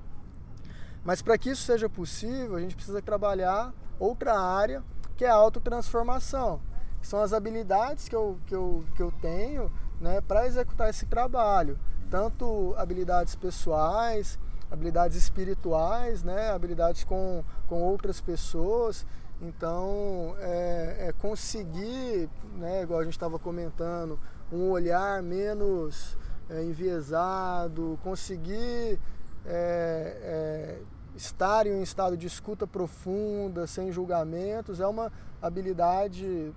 [1.07, 4.83] Mas para que isso seja possível, a gente precisa trabalhar outra área,
[5.15, 6.61] que é a autotransformação
[7.07, 11.79] são as habilidades que eu, que eu, que eu tenho né, para executar esse trabalho.
[12.09, 14.37] Tanto habilidades pessoais,
[14.69, 19.05] habilidades espirituais, né, habilidades com, com outras pessoas.
[19.41, 24.19] Então, é, é conseguir, né, igual a gente estava comentando,
[24.51, 26.17] um olhar menos
[26.49, 28.99] é, enviesado, conseguir
[29.45, 30.79] é, é,
[31.17, 35.11] estar em um estado de escuta profunda, sem julgamentos, é uma
[35.41, 36.53] habilidade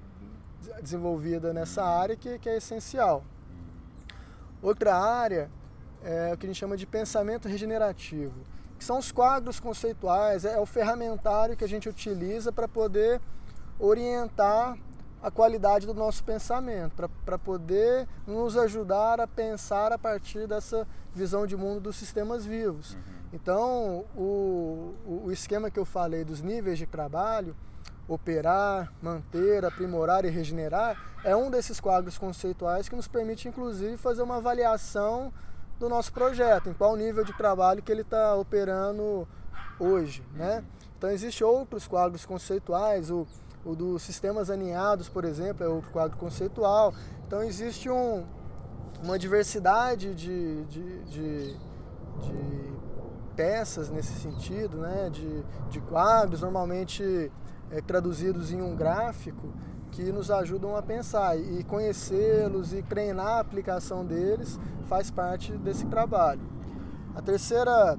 [0.82, 3.24] desenvolvida nessa área que, que é essencial.
[4.62, 5.50] Outra área
[6.04, 8.34] é o que a gente chama de pensamento regenerativo,
[8.78, 13.20] que são os quadros conceituais, é o ferramentário que a gente utiliza para poder
[13.78, 14.76] orientar
[15.22, 21.46] a qualidade do nosso pensamento, para poder nos ajudar a pensar a partir dessa visão
[21.46, 22.94] de mundo dos sistemas vivos.
[22.94, 23.19] Uhum.
[23.32, 27.54] Então, o, o esquema que eu falei dos níveis de trabalho,
[28.08, 34.22] operar, manter, aprimorar e regenerar, é um desses quadros conceituais que nos permite, inclusive, fazer
[34.22, 35.32] uma avaliação
[35.78, 39.28] do nosso projeto, em qual nível de trabalho que ele está operando
[39.78, 40.24] hoje.
[40.34, 40.64] Né?
[40.98, 43.26] Então, existem outros quadros conceituais, o,
[43.64, 46.92] o dos sistemas aninhados, por exemplo, é outro quadro conceitual.
[47.26, 48.26] Então, existe um,
[49.02, 51.56] uma diversidade de, de, de,
[52.18, 52.70] de
[53.40, 55.08] peças nesse sentido, né?
[55.10, 57.32] de, de quadros, normalmente
[57.70, 59.48] é, traduzidos em um gráfico
[59.90, 65.86] que nos ajudam a pensar e conhecê-los e treinar a aplicação deles faz parte desse
[65.86, 66.42] trabalho.
[67.14, 67.98] A terceira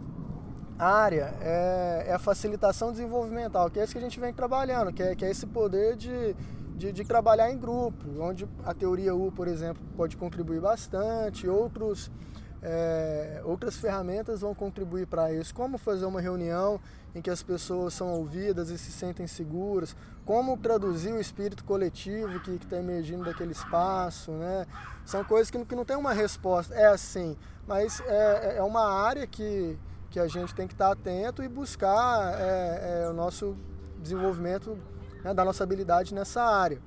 [0.78, 5.02] área é, é, a facilitação desenvolvimental, que é isso que a gente vem trabalhando, que
[5.02, 6.36] é, que é esse poder de,
[6.76, 12.12] de, de, trabalhar em grupo, onde a teoria U, por exemplo, pode contribuir bastante, outros
[12.64, 16.80] é, outras ferramentas vão contribuir para isso, como fazer uma reunião
[17.16, 22.40] em que as pessoas são ouvidas e se sentem seguras, como traduzir o espírito coletivo
[22.42, 24.68] que está emergindo daquele espaço, né?
[25.04, 27.36] São coisas que, que não tem uma resposta, é assim,
[27.68, 29.78] mas é, é, é uma área que,
[30.12, 33.58] que a gente tem que estar tá atento e buscar é, é, o nosso
[34.00, 34.78] desenvolvimento
[35.24, 36.80] né, da nossa habilidade nessa área.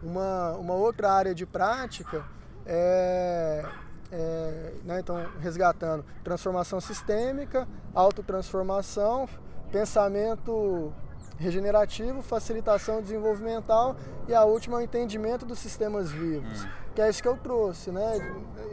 [0.00, 2.24] Uma, uma outra área de prática
[2.64, 3.64] é
[4.12, 9.28] é, né, então resgatando transformação sistêmica, autotransformação,
[9.70, 10.92] pensamento
[11.38, 13.96] regenerativo, facilitação desenvolvimental
[14.28, 16.68] e a última é o entendimento dos sistemas vivos, hum.
[16.94, 18.18] que é isso que eu trouxe, né?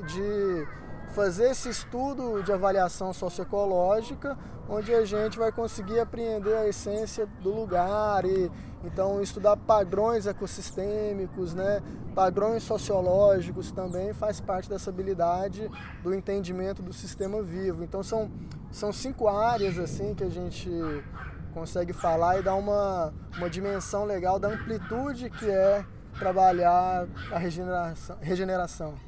[0.05, 0.67] De
[1.13, 4.37] fazer esse estudo de avaliação socioecológica,
[4.69, 8.51] onde a gente vai conseguir apreender a essência do lugar e
[8.83, 11.81] então estudar padrões ecossistêmicos, né,
[12.15, 15.69] padrões sociológicos também faz parte dessa habilidade
[16.03, 17.83] do entendimento do sistema vivo.
[17.83, 18.31] Então são
[18.71, 20.69] são cinco áreas assim que a gente
[21.53, 25.83] consegue falar e dar uma, uma dimensão legal da amplitude que é
[26.19, 28.17] trabalhar a regeneração.
[28.21, 28.99] regeneração.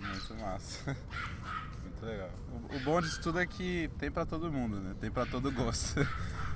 [0.00, 0.96] Muito massa.
[1.82, 2.30] Muito legal.
[2.52, 4.94] O, o bom disso tudo é que tem para todo mundo, né?
[5.00, 6.00] Tem para todo gosto.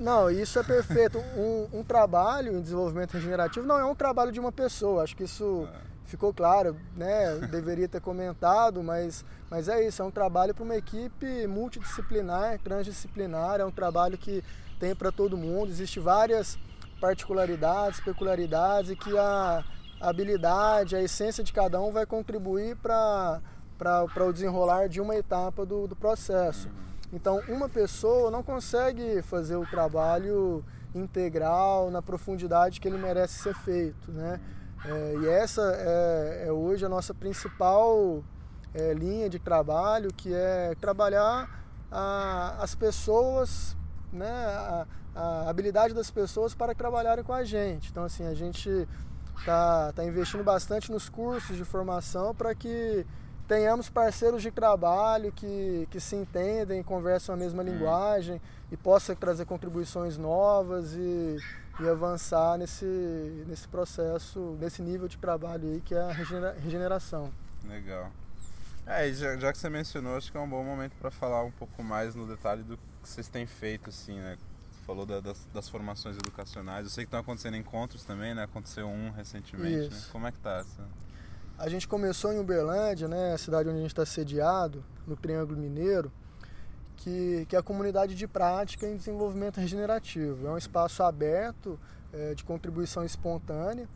[0.00, 1.18] Não, isso é perfeito.
[1.36, 5.02] Um, um, trabalho em desenvolvimento regenerativo não é um trabalho de uma pessoa.
[5.02, 5.78] Acho que isso é.
[6.04, 7.36] ficou claro, né?
[7.50, 10.02] Deveria ter comentado, mas, mas é isso.
[10.02, 13.60] É um trabalho para uma equipe multidisciplinar, transdisciplinar.
[13.60, 14.42] É um trabalho que
[14.78, 15.70] tem para todo mundo.
[15.70, 16.58] Existem várias
[17.00, 19.64] particularidades, peculiaridades e que a
[20.00, 23.40] habilidade, a essência de cada um vai contribuir para
[24.26, 26.68] o desenrolar de uma etapa do, do processo.
[27.12, 33.54] Então, uma pessoa não consegue fazer o trabalho integral, na profundidade que ele merece ser
[33.54, 34.10] feito.
[34.10, 34.40] Né?
[34.84, 38.24] É, e essa é, é, hoje a nossa principal
[38.74, 43.76] é, linha de trabalho, que é trabalhar a, as pessoas
[44.12, 47.90] né, a, a, habilidade das pessoas para trabalharem com a gente.
[47.90, 48.88] Então, assim, a gente
[49.38, 53.06] está tá investindo bastante nos cursos de formação para que
[53.52, 57.66] tenhamos parceiros de trabalho que, que se entendem, conversam a mesma hum.
[57.66, 58.40] linguagem
[58.70, 61.36] e possa trazer contribuições novas e,
[61.78, 62.86] e avançar nesse,
[63.46, 67.30] nesse processo, nesse nível de trabalho aí que é a regeneração.
[67.68, 68.10] Legal.
[68.86, 71.52] É, já, já que você mencionou, acho que é um bom momento para falar um
[71.52, 74.38] pouco mais no detalhe do que vocês têm feito, assim, né?
[74.72, 76.84] Você falou da, das, das, formações educacionais.
[76.84, 78.44] Eu sei que estão acontecendo encontros também, né?
[78.44, 80.02] Aconteceu um recentemente, né?
[80.10, 80.82] Como é que tá essa?
[81.62, 83.34] A gente começou em Uberlândia, né?
[83.34, 86.10] A cidade onde a gente está sediado, no Triângulo Mineiro,
[86.96, 90.44] que, que é a comunidade de prática em desenvolvimento regenerativo.
[90.44, 91.78] É um espaço aberto,
[92.12, 93.88] é, de contribuição espontânea,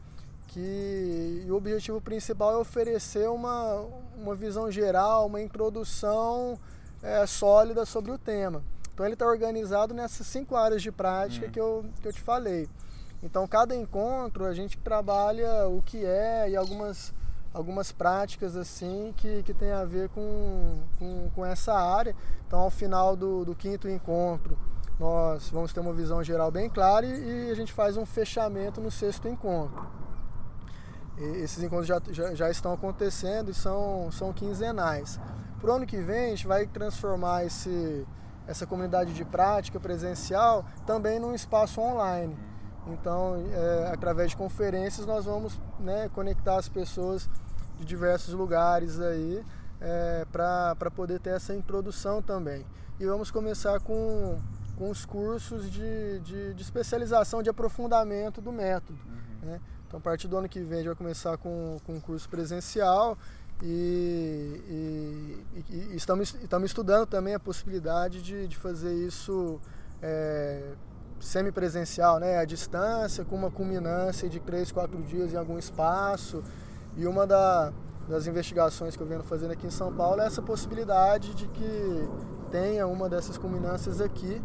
[0.46, 3.84] que o objetivo principal é oferecer uma,
[4.16, 6.60] uma visão geral, uma introdução
[7.02, 8.62] é, sólida sobre o tema.
[8.94, 11.52] Então ele está organizado nessas cinco áreas de prática uhum.
[11.52, 12.68] que, eu, que eu te falei.
[13.24, 17.12] Então cada encontro a gente trabalha o que é e algumas,
[17.56, 22.14] algumas práticas assim que, que tem a ver com, com, com essa área.
[22.46, 24.58] Então ao final do, do quinto encontro
[25.00, 28.80] nós vamos ter uma visão geral bem clara e, e a gente faz um fechamento
[28.80, 29.86] no sexto encontro.
[31.16, 35.18] E esses encontros já, já, já estão acontecendo e são, são quinzenais.
[35.58, 38.06] Para o ano que vem, a gente vai transformar esse,
[38.46, 42.36] essa comunidade de prática presencial também num espaço online.
[42.86, 47.28] Então, é, através de conferências, nós vamos né, conectar as pessoas
[47.78, 49.44] de diversos lugares aí
[49.80, 52.64] é, para poder ter essa introdução também.
[52.98, 54.38] E vamos começar com,
[54.76, 58.98] com os cursos de, de, de especialização, de aprofundamento do método.
[59.06, 59.48] Uhum.
[59.48, 59.60] Né?
[59.86, 62.28] Então, a partir do ano que vem, a gente vai começar com, com um curso
[62.28, 63.16] presencial
[63.62, 69.60] e, e, e, e estamos, estamos estudando também a possibilidade de, de fazer isso
[70.02, 70.72] é,
[71.20, 76.42] semipresencial, né, à distância, com uma culminância de três, quatro dias em algum espaço.
[76.96, 77.72] E uma da,
[78.08, 82.08] das investigações que eu venho fazendo aqui em São Paulo é essa possibilidade de que
[82.50, 84.40] tenha uma dessas culminâncias aqui,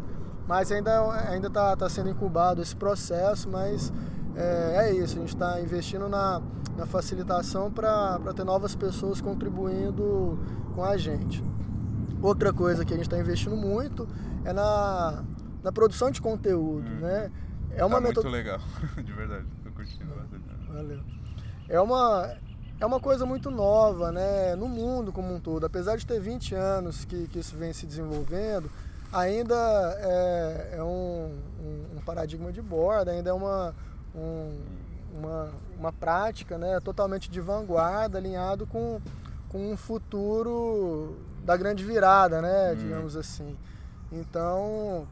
[0.46, 3.92] mas ainda ainda está tá sendo incubado esse processo, mas
[4.34, 6.42] é, é isso, a gente está investindo na,
[6.76, 10.38] na facilitação para ter novas pessoas contribuindo
[10.74, 11.44] com a gente.
[12.20, 14.06] Outra coisa que a gente está investindo muito
[14.44, 15.24] é na,
[15.62, 17.00] na produção de conteúdo, hum.
[17.00, 17.30] né?
[17.74, 18.60] É uma tá muito legal,
[19.02, 20.44] de verdade, estou curtindo bastante.
[20.68, 21.21] Valeu.
[21.72, 22.36] É uma,
[22.78, 24.54] é uma coisa muito nova, né?
[24.54, 27.86] No mundo como um todo, apesar de ter 20 anos que, que isso vem se
[27.86, 28.70] desenvolvendo,
[29.10, 29.56] ainda
[29.98, 33.74] é, é um, um, um paradigma de borda, ainda é uma
[34.14, 34.60] um,
[35.14, 39.00] uma, uma prática né, totalmente de vanguarda, alinhado com,
[39.48, 42.76] com um futuro da grande virada, né, hum.
[42.76, 43.56] digamos assim.
[44.10, 45.08] Então,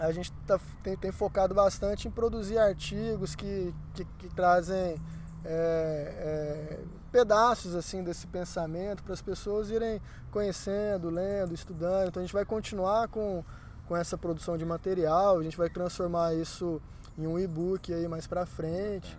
[0.00, 5.00] a gente tá, tem, tem, focado bastante em produzir artigos que, que, que trazem
[5.48, 6.78] é, é,
[7.12, 12.08] pedaços assim desse pensamento para as pessoas irem conhecendo, lendo, estudando.
[12.08, 13.44] Então a gente vai continuar com,
[13.86, 16.82] com essa produção de material, a gente vai transformar isso
[17.16, 19.16] em um e-book aí mais para frente.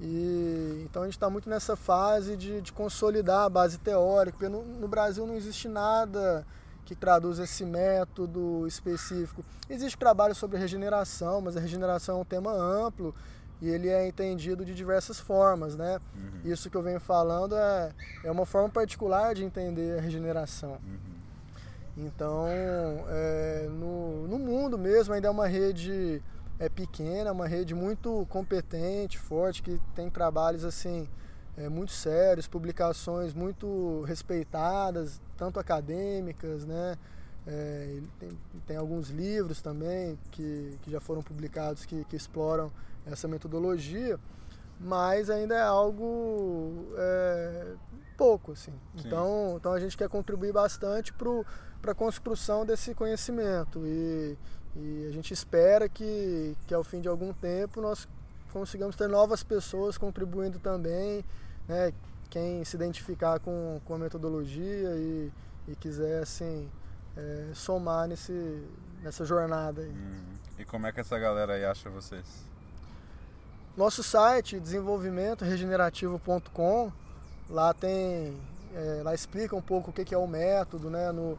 [0.00, 4.48] E, então a gente está muito nessa fase de, de, consolidar a base teórica, porque
[4.48, 6.46] no, no, Brasil não existe nada
[6.84, 9.44] que traduz esse método específico.
[9.68, 13.14] Existe trabalho sobre regeneração, mas a regeneração é um tema amplo
[13.60, 15.98] e ele é entendido de diversas formas, né?
[16.14, 16.50] Uhum.
[16.50, 17.92] Isso que eu venho falando é,
[18.24, 20.78] é uma forma particular de entender a regeneração.
[20.84, 22.06] Uhum.
[22.06, 22.46] Então,
[23.08, 26.22] é, no, no mundo mesmo ainda é uma rede
[26.58, 31.08] é pequena, uma rede muito competente, forte, que tem trabalhos assim
[31.56, 36.96] é, muito sérios, publicações muito respeitadas, tanto acadêmicas, né?
[37.46, 42.70] É, tem, tem, alguns livros também que, que já foram publicados que, que exploram
[43.10, 44.18] essa metodologia,
[44.80, 47.74] mas ainda é algo é,
[48.16, 48.72] pouco, assim.
[48.94, 54.36] Então, então a gente quer contribuir bastante para a construção desse conhecimento e,
[54.76, 58.08] e a gente espera que, que ao fim de algum tempo nós
[58.52, 61.24] consigamos ter novas pessoas contribuindo também,
[61.66, 61.92] né?
[62.30, 65.32] Quem se identificar com, com a metodologia e,
[65.66, 66.68] e quiser, assim,
[67.16, 68.62] é, somar nesse,
[69.02, 69.88] nessa jornada aí.
[69.88, 70.38] Uhum.
[70.58, 72.47] E como é que essa galera aí acha vocês?
[73.78, 76.90] Nosso site, desenvolvimentoregenerativo.com,
[77.48, 78.36] lá tem,
[78.74, 81.12] é, lá explica um pouco o que é o método, né?
[81.12, 81.38] No,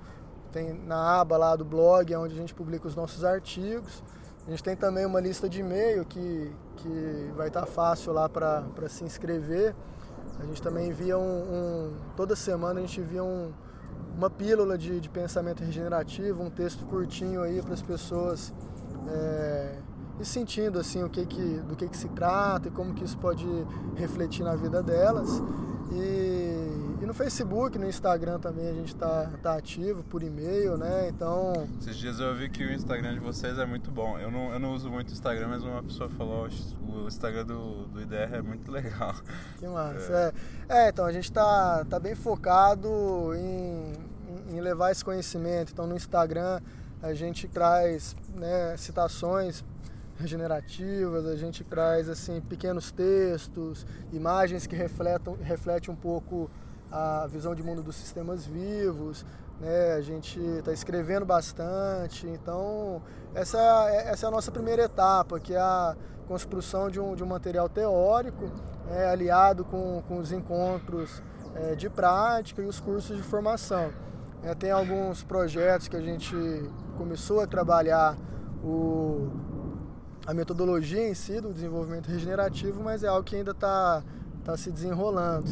[0.50, 4.02] tem na aba lá do blog, onde a gente publica os nossos artigos.
[4.48, 8.64] A gente tem também uma lista de e-mail que, que vai estar fácil lá para
[8.88, 9.76] se inscrever.
[10.40, 13.52] A gente também envia um, um, Toda semana a gente envia um,
[14.16, 18.54] uma pílula de, de pensamento regenerativo, um texto curtinho aí para as pessoas
[19.10, 19.76] é,
[20.20, 23.18] ir sentindo assim, o que que, do que, que se trata e como que isso
[23.18, 23.46] pode
[23.96, 25.42] refletir na vida delas.
[25.92, 31.10] E, e no Facebook, no Instagram também a gente está tá ativo por e-mail, né?
[31.10, 31.68] Então.
[31.80, 34.20] Esses dias eu vi que o Instagram de vocês é muito bom.
[34.20, 37.88] Eu não, eu não uso muito o Instagram, mas uma pessoa falou: o Instagram do,
[37.88, 39.16] do IDR é muito legal.
[39.58, 40.34] Que massa.
[40.70, 43.94] É, é, é então a gente está tá bem focado em,
[44.56, 45.72] em levar esse conhecimento.
[45.72, 46.62] Então no Instagram
[47.02, 49.64] a gente traz né, citações
[50.20, 56.52] regenerativas, a gente traz assim pequenos textos, imagens que refletam, refletem um pouco
[56.92, 59.26] a visão de mundo dos sistemas vivos,
[59.62, 59.94] né?
[59.94, 63.02] A gente está escrevendo bastante, então
[63.34, 63.60] essa,
[63.90, 65.96] essa é a nossa primeira etapa, que é a
[66.28, 68.52] construção de um, de um material teórico,
[68.88, 69.06] né?
[69.06, 71.24] aliado com, com os encontros
[71.56, 73.92] é, de prática e os cursos de formação.
[74.44, 76.36] É, tem alguns projetos que a gente
[76.98, 78.18] começou a trabalhar
[78.64, 79.49] o
[80.30, 84.04] a metodologia em si do desenvolvimento regenerativo, mas é algo que ainda está
[84.46, 85.50] tá se desenrolando.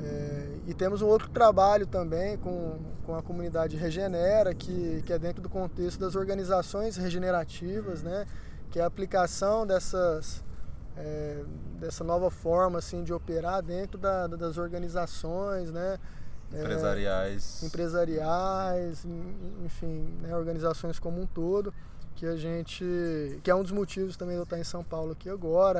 [0.00, 5.18] É, e temos um outro trabalho também com, com a comunidade Regenera, que, que é
[5.18, 8.26] dentro do contexto das organizações regenerativas, né?
[8.70, 10.44] que é a aplicação dessas,
[10.96, 11.42] é,
[11.80, 15.98] dessa nova forma assim, de operar dentro da, das organizações, né?
[16.52, 17.60] É, empresariais.
[17.60, 19.04] É, empresariais,
[19.64, 20.36] enfim, né?
[20.36, 21.74] organizações como um todo
[22.16, 22.84] que a gente
[23.42, 25.78] que é um dos motivos também de eu estar em São Paulo aqui agora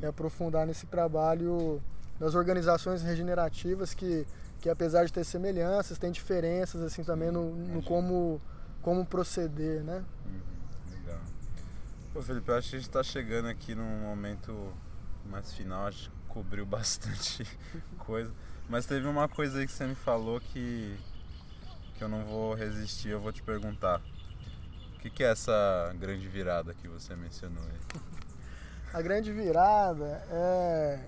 [0.00, 1.82] é, é aprofundar nesse trabalho
[2.18, 4.26] das organizações regenerativas que
[4.60, 8.40] que apesar de ter semelhanças tem diferenças assim também no, no como
[8.80, 10.04] como proceder né?
[10.24, 11.20] Uhum, legal.
[12.14, 14.72] Pô, Felipe eu acho que a gente está chegando aqui num momento
[15.28, 17.44] mais final acho que cobriu bastante
[17.98, 18.32] coisa.
[18.68, 20.96] Mas teve uma coisa aí que você me falou que
[21.96, 24.00] que eu não vou resistir eu vou te perguntar
[25.02, 28.00] que, que é essa grande virada que você mencionou aí?
[28.94, 31.00] A grande virada é,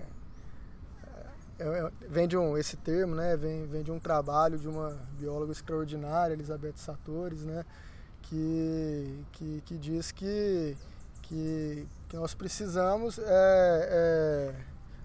[1.59, 3.37] é, é, vem de um esse termo, né?
[3.37, 7.63] Vem, vem de um trabalho de uma bióloga extraordinária, Elizabeth Satores, né?
[8.23, 10.75] Que, que, que diz que,
[11.21, 14.55] que, que nós precisamos é, é,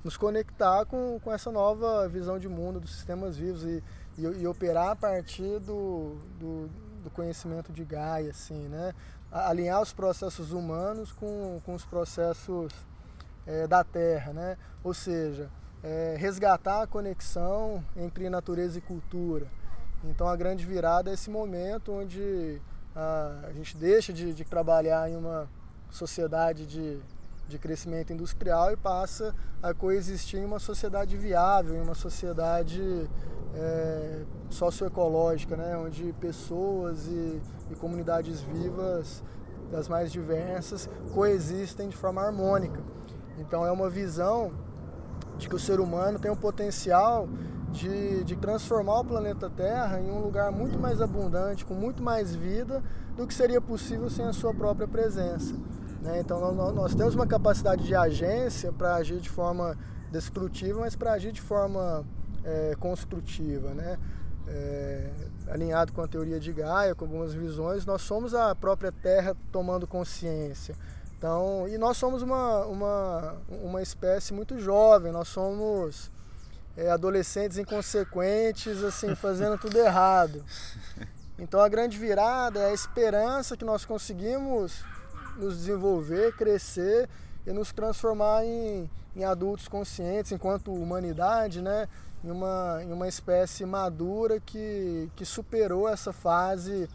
[0.02, 3.84] nos conectar com, com essa nova visão de mundo dos sistemas vivos e,
[4.16, 6.70] e, e operar a partir do, do
[7.00, 8.94] do conhecimento de Gaia, assim, né?
[9.30, 12.72] Alinhar os processos humanos com, com os processos
[13.46, 14.56] é, da Terra, né?
[14.82, 15.50] Ou seja,
[15.82, 19.46] é, resgatar a conexão entre natureza e cultura.
[20.04, 22.60] Então a grande virada é esse momento onde
[22.94, 25.48] a, a gente deixa de, de trabalhar em uma
[25.90, 27.00] sociedade de
[27.50, 33.10] de crescimento industrial e passa a coexistir em uma sociedade viável, em uma sociedade
[33.54, 37.40] é, socioecológica, né, onde pessoas e,
[37.70, 39.22] e comunidades vivas
[39.70, 42.80] das mais diversas coexistem de forma harmônica.
[43.38, 44.52] Então é uma visão
[45.36, 47.28] de que o ser humano tem o potencial
[47.72, 52.34] de, de, transformar o planeta Terra em um lugar muito mais abundante, com muito mais
[52.34, 52.82] vida
[53.16, 55.54] do que seria possível sem a sua própria presença.
[56.00, 56.20] Né?
[56.20, 59.76] Então nós, nós, temos uma capacidade de agência para agir de forma
[60.10, 62.04] destrutiva, mas para agir de forma
[62.44, 63.70] é, construtiva.
[63.74, 63.98] Né?
[64.48, 65.10] É,
[65.48, 69.86] alinhado com a teoria de Gaia, com algumas visões, nós somos a própria Terra tomando
[69.86, 70.74] consciência.
[71.16, 76.10] Então, e nós somos uma, uma, uma espécie muito jovem, nós somos
[76.76, 80.42] é, adolescentes inconsequentes, assim, fazendo tudo errado.
[81.38, 84.84] Então a grande virada é a esperança que nós conseguimos
[85.40, 87.08] nos desenvolver, crescer
[87.46, 91.88] e nos transformar em, em adultos conscientes enquanto humanidade, né?
[92.22, 96.88] Em uma, em uma espécie madura que, que superou essa fase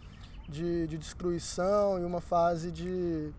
[0.47, 3.33] de, de destruição e uma fase de,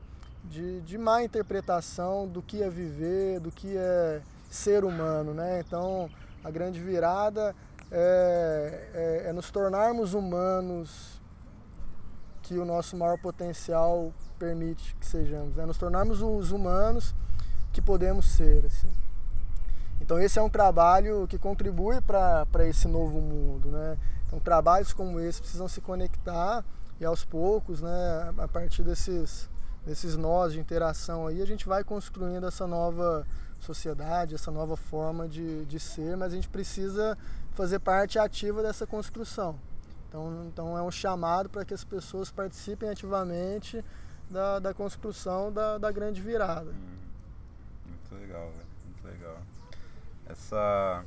[0.45, 5.61] de, de má interpretação do que é viver, do que é ser humano, né?
[5.61, 6.11] Então
[6.43, 7.55] a grande virada
[7.91, 11.21] é, é, é nos tornarmos humanos
[12.43, 15.67] que o nosso maior potencial permite que sejamos, né?
[15.67, 17.15] nos tornarmos os humanos
[17.73, 18.65] que podemos ser.
[18.67, 18.89] Assim.
[20.01, 23.69] Então esse é um trabalho que contribui para esse novo mundo.
[23.69, 23.99] Né?
[24.27, 26.65] Então trabalhos como esse precisam se conectar
[26.99, 29.51] e aos poucos, né, a partir desses,
[29.85, 33.27] desses nós de interação aí, a gente vai construindo essa nova
[33.61, 37.17] sociedade, essa nova forma de, de ser, mas a gente precisa
[37.53, 39.59] fazer parte ativa dessa construção.
[40.09, 43.85] Então, então é um chamado para que as pessoas participem ativamente
[44.31, 46.71] da, da construção da, da grande virada.
[46.71, 46.99] Hum,
[47.87, 49.43] muito legal, véio, muito legal.
[50.27, 51.05] Essa.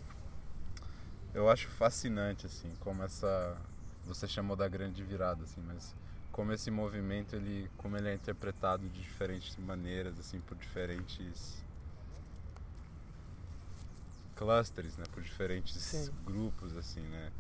[1.34, 3.58] Eu acho fascinante, assim, como essa.
[4.06, 5.94] Você chamou da grande virada, assim, mas
[6.32, 11.64] como esse movimento, ele, como ele é interpretado de diferentes maneiras, assim, por diferentes
[14.36, 16.12] clusters, né, por diferentes Sim.
[16.26, 17.32] grupos, assim, né.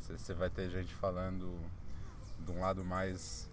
[0.00, 1.60] Você vai ter gente falando
[2.38, 3.47] de um lado mais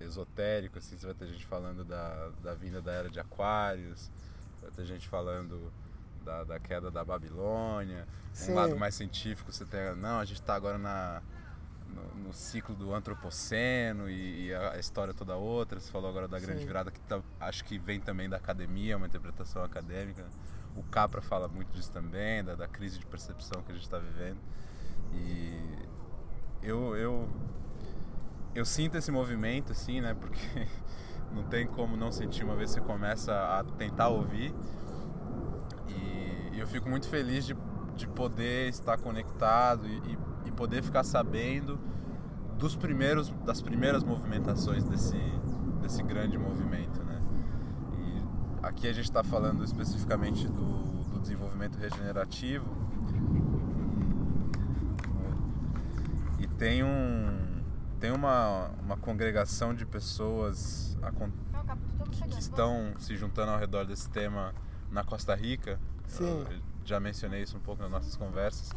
[0.00, 4.10] esotérico, assim, você vai ter gente falando da, da vinda da era de Aquários,
[4.60, 5.72] vai ter gente falando
[6.24, 8.52] da, da queda da Babilônia, Sim.
[8.52, 11.22] um lado mais científico, você tem, não, a gente está agora na,
[11.88, 16.38] no, no, ciclo do antropoceno e, e, a história toda outra, você falou agora da
[16.38, 16.66] grande Sim.
[16.66, 20.26] virada, que tá, acho que vem também da academia, uma interpretação acadêmica,
[20.74, 23.98] o Capra fala muito disso também, da, da crise de percepção que a gente está
[23.98, 24.38] vivendo,
[25.14, 25.88] e
[26.62, 27.28] eu, eu
[28.56, 30.14] eu sinto esse movimento, assim, né?
[30.14, 30.66] Porque
[31.30, 34.54] não tem como não sentir uma vez que você começa a tentar ouvir.
[35.88, 37.54] E eu fico muito feliz de,
[37.94, 41.78] de poder estar conectado e, e poder ficar sabendo
[42.58, 45.18] dos primeiros, das primeiras movimentações desse,
[45.82, 47.20] desse grande movimento, né?
[47.98, 52.64] E aqui a gente está falando especificamente do, do desenvolvimento regenerativo.
[56.38, 57.45] E tem um
[58.00, 60.96] tem uma, uma congregação de pessoas
[62.10, 64.54] que, que estão se juntando ao redor desse tema
[64.90, 65.80] na Costa Rica.
[66.06, 66.24] Sim.
[66.24, 66.46] Eu
[66.84, 68.72] já mencionei isso um pouco nas nossas conversas,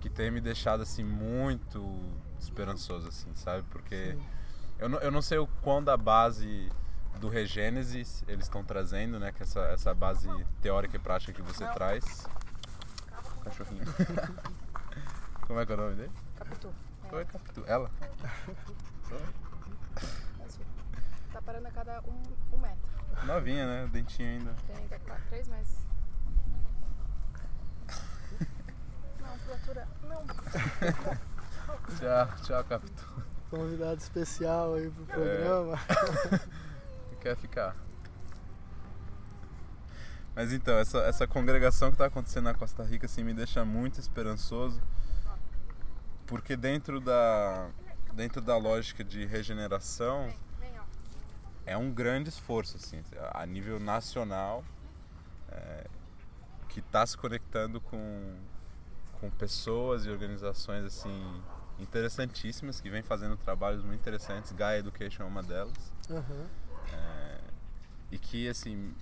[0.00, 1.98] que tem me deixado assim muito
[2.38, 3.64] esperançoso, assim, sabe?
[3.70, 4.16] Porque
[4.78, 6.70] eu não, eu não sei o quão da base
[7.18, 9.32] do Regênesis eles estão trazendo, né?
[9.32, 10.28] Que essa, essa base
[10.62, 12.26] teórica e prática que você traz.
[13.42, 13.84] Cachorrinho.
[15.46, 16.12] Como é que é o nome dele?
[16.36, 16.87] Capitu.
[17.10, 17.64] Oi, Capitu.
[17.66, 17.90] Ela?
[21.32, 22.78] tá parando a cada um, um metro.
[23.24, 23.84] Novinha, né?
[23.84, 24.54] O dentinho ainda.
[24.66, 25.78] Tem quatro, três meses.
[29.20, 29.88] Não, fratura.
[30.02, 30.22] Não.
[31.96, 33.08] tchau, tchau, Capitu.
[33.50, 35.78] Convidado especial aí pro programa.
[36.32, 37.16] É...
[37.22, 37.74] Quer ficar?
[40.34, 43.98] Mas então, essa, essa congregação que está acontecendo na Costa Rica assim, me deixa muito
[43.98, 44.80] esperançoso
[46.28, 47.70] porque dentro da,
[48.12, 50.32] dentro da lógica de regeneração
[51.66, 53.02] é um grande esforço assim,
[53.32, 54.62] a nível nacional
[55.50, 55.86] é,
[56.68, 58.36] que está se conectando com,
[59.20, 61.42] com pessoas e organizações assim
[61.78, 64.50] interessantíssimas que vem fazendo trabalhos muito interessantes.
[64.52, 65.92] Gaia Education é uma delas.
[66.10, 66.46] Uhum.
[66.92, 67.40] É,
[68.10, 68.94] e que assim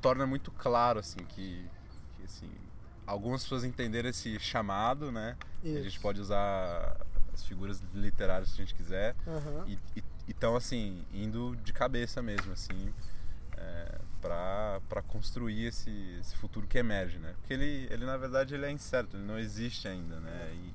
[0.00, 1.68] torna muito claro assim que,
[2.16, 2.50] que assim
[3.10, 5.36] algumas pessoas entenderam esse chamado, né?
[5.64, 5.78] Isso.
[5.78, 6.96] A gente pode usar
[7.32, 9.16] as figuras literárias se a gente quiser.
[9.26, 9.66] Uhum.
[9.66, 12.92] E estão, assim, indo de cabeça mesmo, assim,
[13.56, 17.34] é, para construir esse, esse futuro que emerge, né?
[17.40, 20.52] Porque ele, ele, na verdade, ele é incerto, ele não existe ainda, né?
[20.54, 20.72] E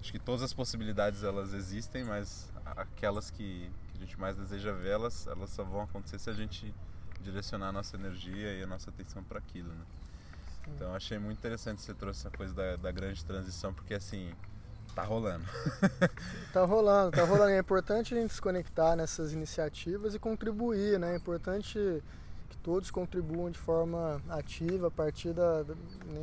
[0.00, 4.72] acho que todas as possibilidades, elas existem, mas aquelas que, que a gente mais deseja
[4.72, 6.72] vê-las, elas só vão acontecer se a gente
[7.20, 9.84] direcionar a nossa energia e a nossa atenção para aquilo, né?
[10.74, 14.32] Então achei muito interessante você trouxe essa coisa da, da grande transição, porque assim,
[14.94, 15.44] tá rolando.
[16.52, 17.50] tá rolando, tá rolando.
[17.50, 21.14] É importante a gente se conectar nessas iniciativas e contribuir, né?
[21.14, 21.78] É importante
[22.48, 25.64] que todos contribuam de forma ativa a partir da,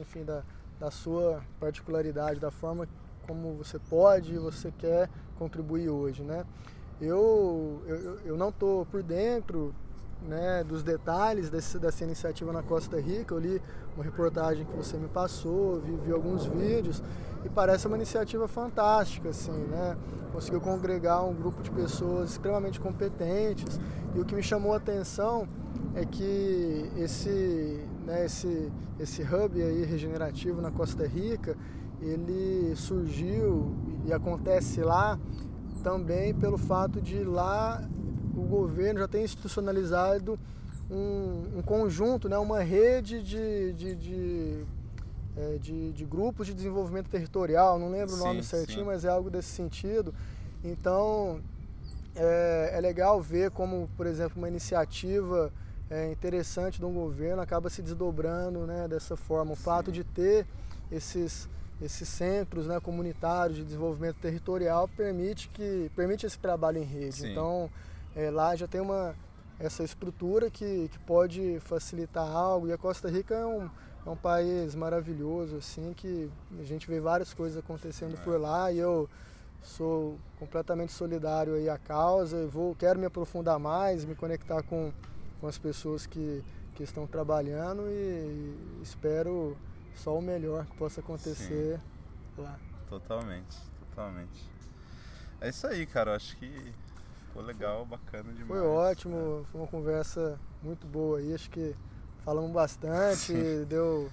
[0.01, 0.43] enfim, da,
[0.79, 2.87] da sua particularidade, da forma
[3.25, 6.45] como você pode e você quer contribuir hoje, né?
[6.99, 9.73] Eu, eu, eu não estou por dentro
[10.21, 13.33] né, dos detalhes desse, dessa iniciativa na Costa Rica.
[13.33, 13.61] Eu li
[13.95, 17.01] uma reportagem que você me passou, vi, vi, alguns vídeos
[17.43, 19.97] e parece uma iniciativa fantástica, assim, né?
[20.33, 23.79] Conseguiu congregar um grupo de pessoas extremamente competentes
[24.13, 25.47] e o que me chamou a atenção
[25.93, 31.55] é que esse, né, esse, esse hub aí regenerativo na Costa Rica,
[32.01, 33.73] ele surgiu
[34.05, 35.17] e acontece lá
[35.83, 37.81] também pelo fato de lá
[38.35, 40.37] o governo já tem institucionalizado
[40.89, 44.65] um, um conjunto, né, uma rede de, de, de,
[45.35, 48.85] é, de, de grupos de desenvolvimento territorial, não lembro sim, o nome certinho, sim.
[48.85, 50.13] mas é algo desse sentido.
[50.63, 51.39] Então
[52.15, 55.51] é, é legal ver como, por exemplo, uma iniciativa
[55.89, 59.53] é, interessante de um governo acaba se desdobrando né, dessa forma.
[59.53, 60.45] O fato de ter
[60.91, 61.49] esses,
[61.81, 67.15] esses centros né, comunitários de desenvolvimento territorial permite, que, permite esse trabalho em rede.
[67.15, 67.31] Sim.
[67.31, 67.69] Então,
[68.15, 69.13] é, lá já tem uma,
[69.59, 72.67] essa estrutura que, que pode facilitar algo.
[72.67, 73.69] E a Costa Rica é um,
[74.05, 78.23] é um país maravilhoso, assim, que a gente vê várias coisas acontecendo é.
[78.23, 79.09] por lá e eu
[79.61, 82.47] sou completamente solidário aí à causa.
[82.47, 84.93] Vou, quero me aprofundar mais, me conectar com,
[85.41, 86.43] com as pessoas que,
[86.75, 89.57] que estão trabalhando e, e espero
[89.95, 91.79] só o melhor que possa acontecer
[92.35, 92.41] Sim.
[92.41, 92.59] lá.
[92.87, 94.49] Totalmente, totalmente.
[95.41, 96.15] É isso aí, cara.
[96.15, 96.73] Acho que
[97.35, 98.47] Ficou legal, bacana demais.
[98.47, 99.45] Foi ótimo, é.
[99.51, 101.75] foi uma conversa muito boa aí, acho que
[102.23, 103.33] falamos bastante,
[103.67, 104.09] deu,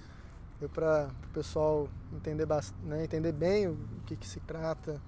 [0.59, 2.45] deu para o pessoal entender,
[2.83, 5.01] né, entender bem o que, que se trata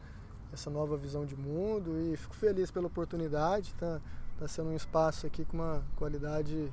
[0.54, 4.00] essa nova visão de mundo e fico feliz pela oportunidade, tá,
[4.40, 6.72] tá sendo um espaço aqui com uma qualidade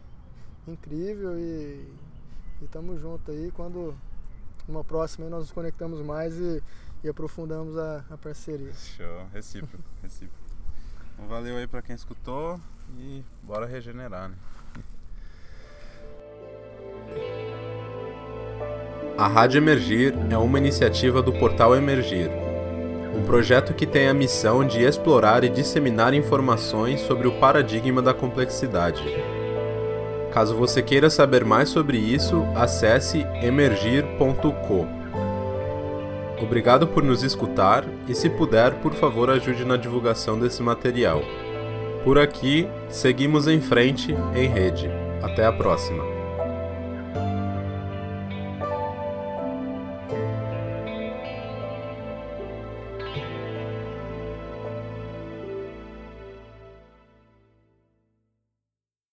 [0.69, 1.93] incrível e
[2.63, 3.97] estamos juntos aí, quando
[4.69, 6.63] numa próxima nós nos conectamos mais e,
[7.03, 8.73] e aprofundamos a, a parceria.
[8.73, 10.42] Show, recíproco, recíproco.
[11.19, 12.61] Valeu aí para quem escutou
[12.99, 14.35] e bora regenerar, né?
[19.17, 22.31] A Rádio Emergir é uma iniciativa do Portal Emergir,
[23.15, 28.15] um projeto que tem a missão de explorar e disseminar informações sobre o paradigma da
[28.15, 29.03] complexidade.
[30.33, 35.02] Caso você queira saber mais sobre isso, acesse emergir.co.
[36.43, 41.23] Obrigado por nos escutar e, se puder, por favor, ajude na divulgação desse material.
[42.03, 44.91] Por aqui, seguimos em frente em rede.
[45.23, 46.12] Até a próxima!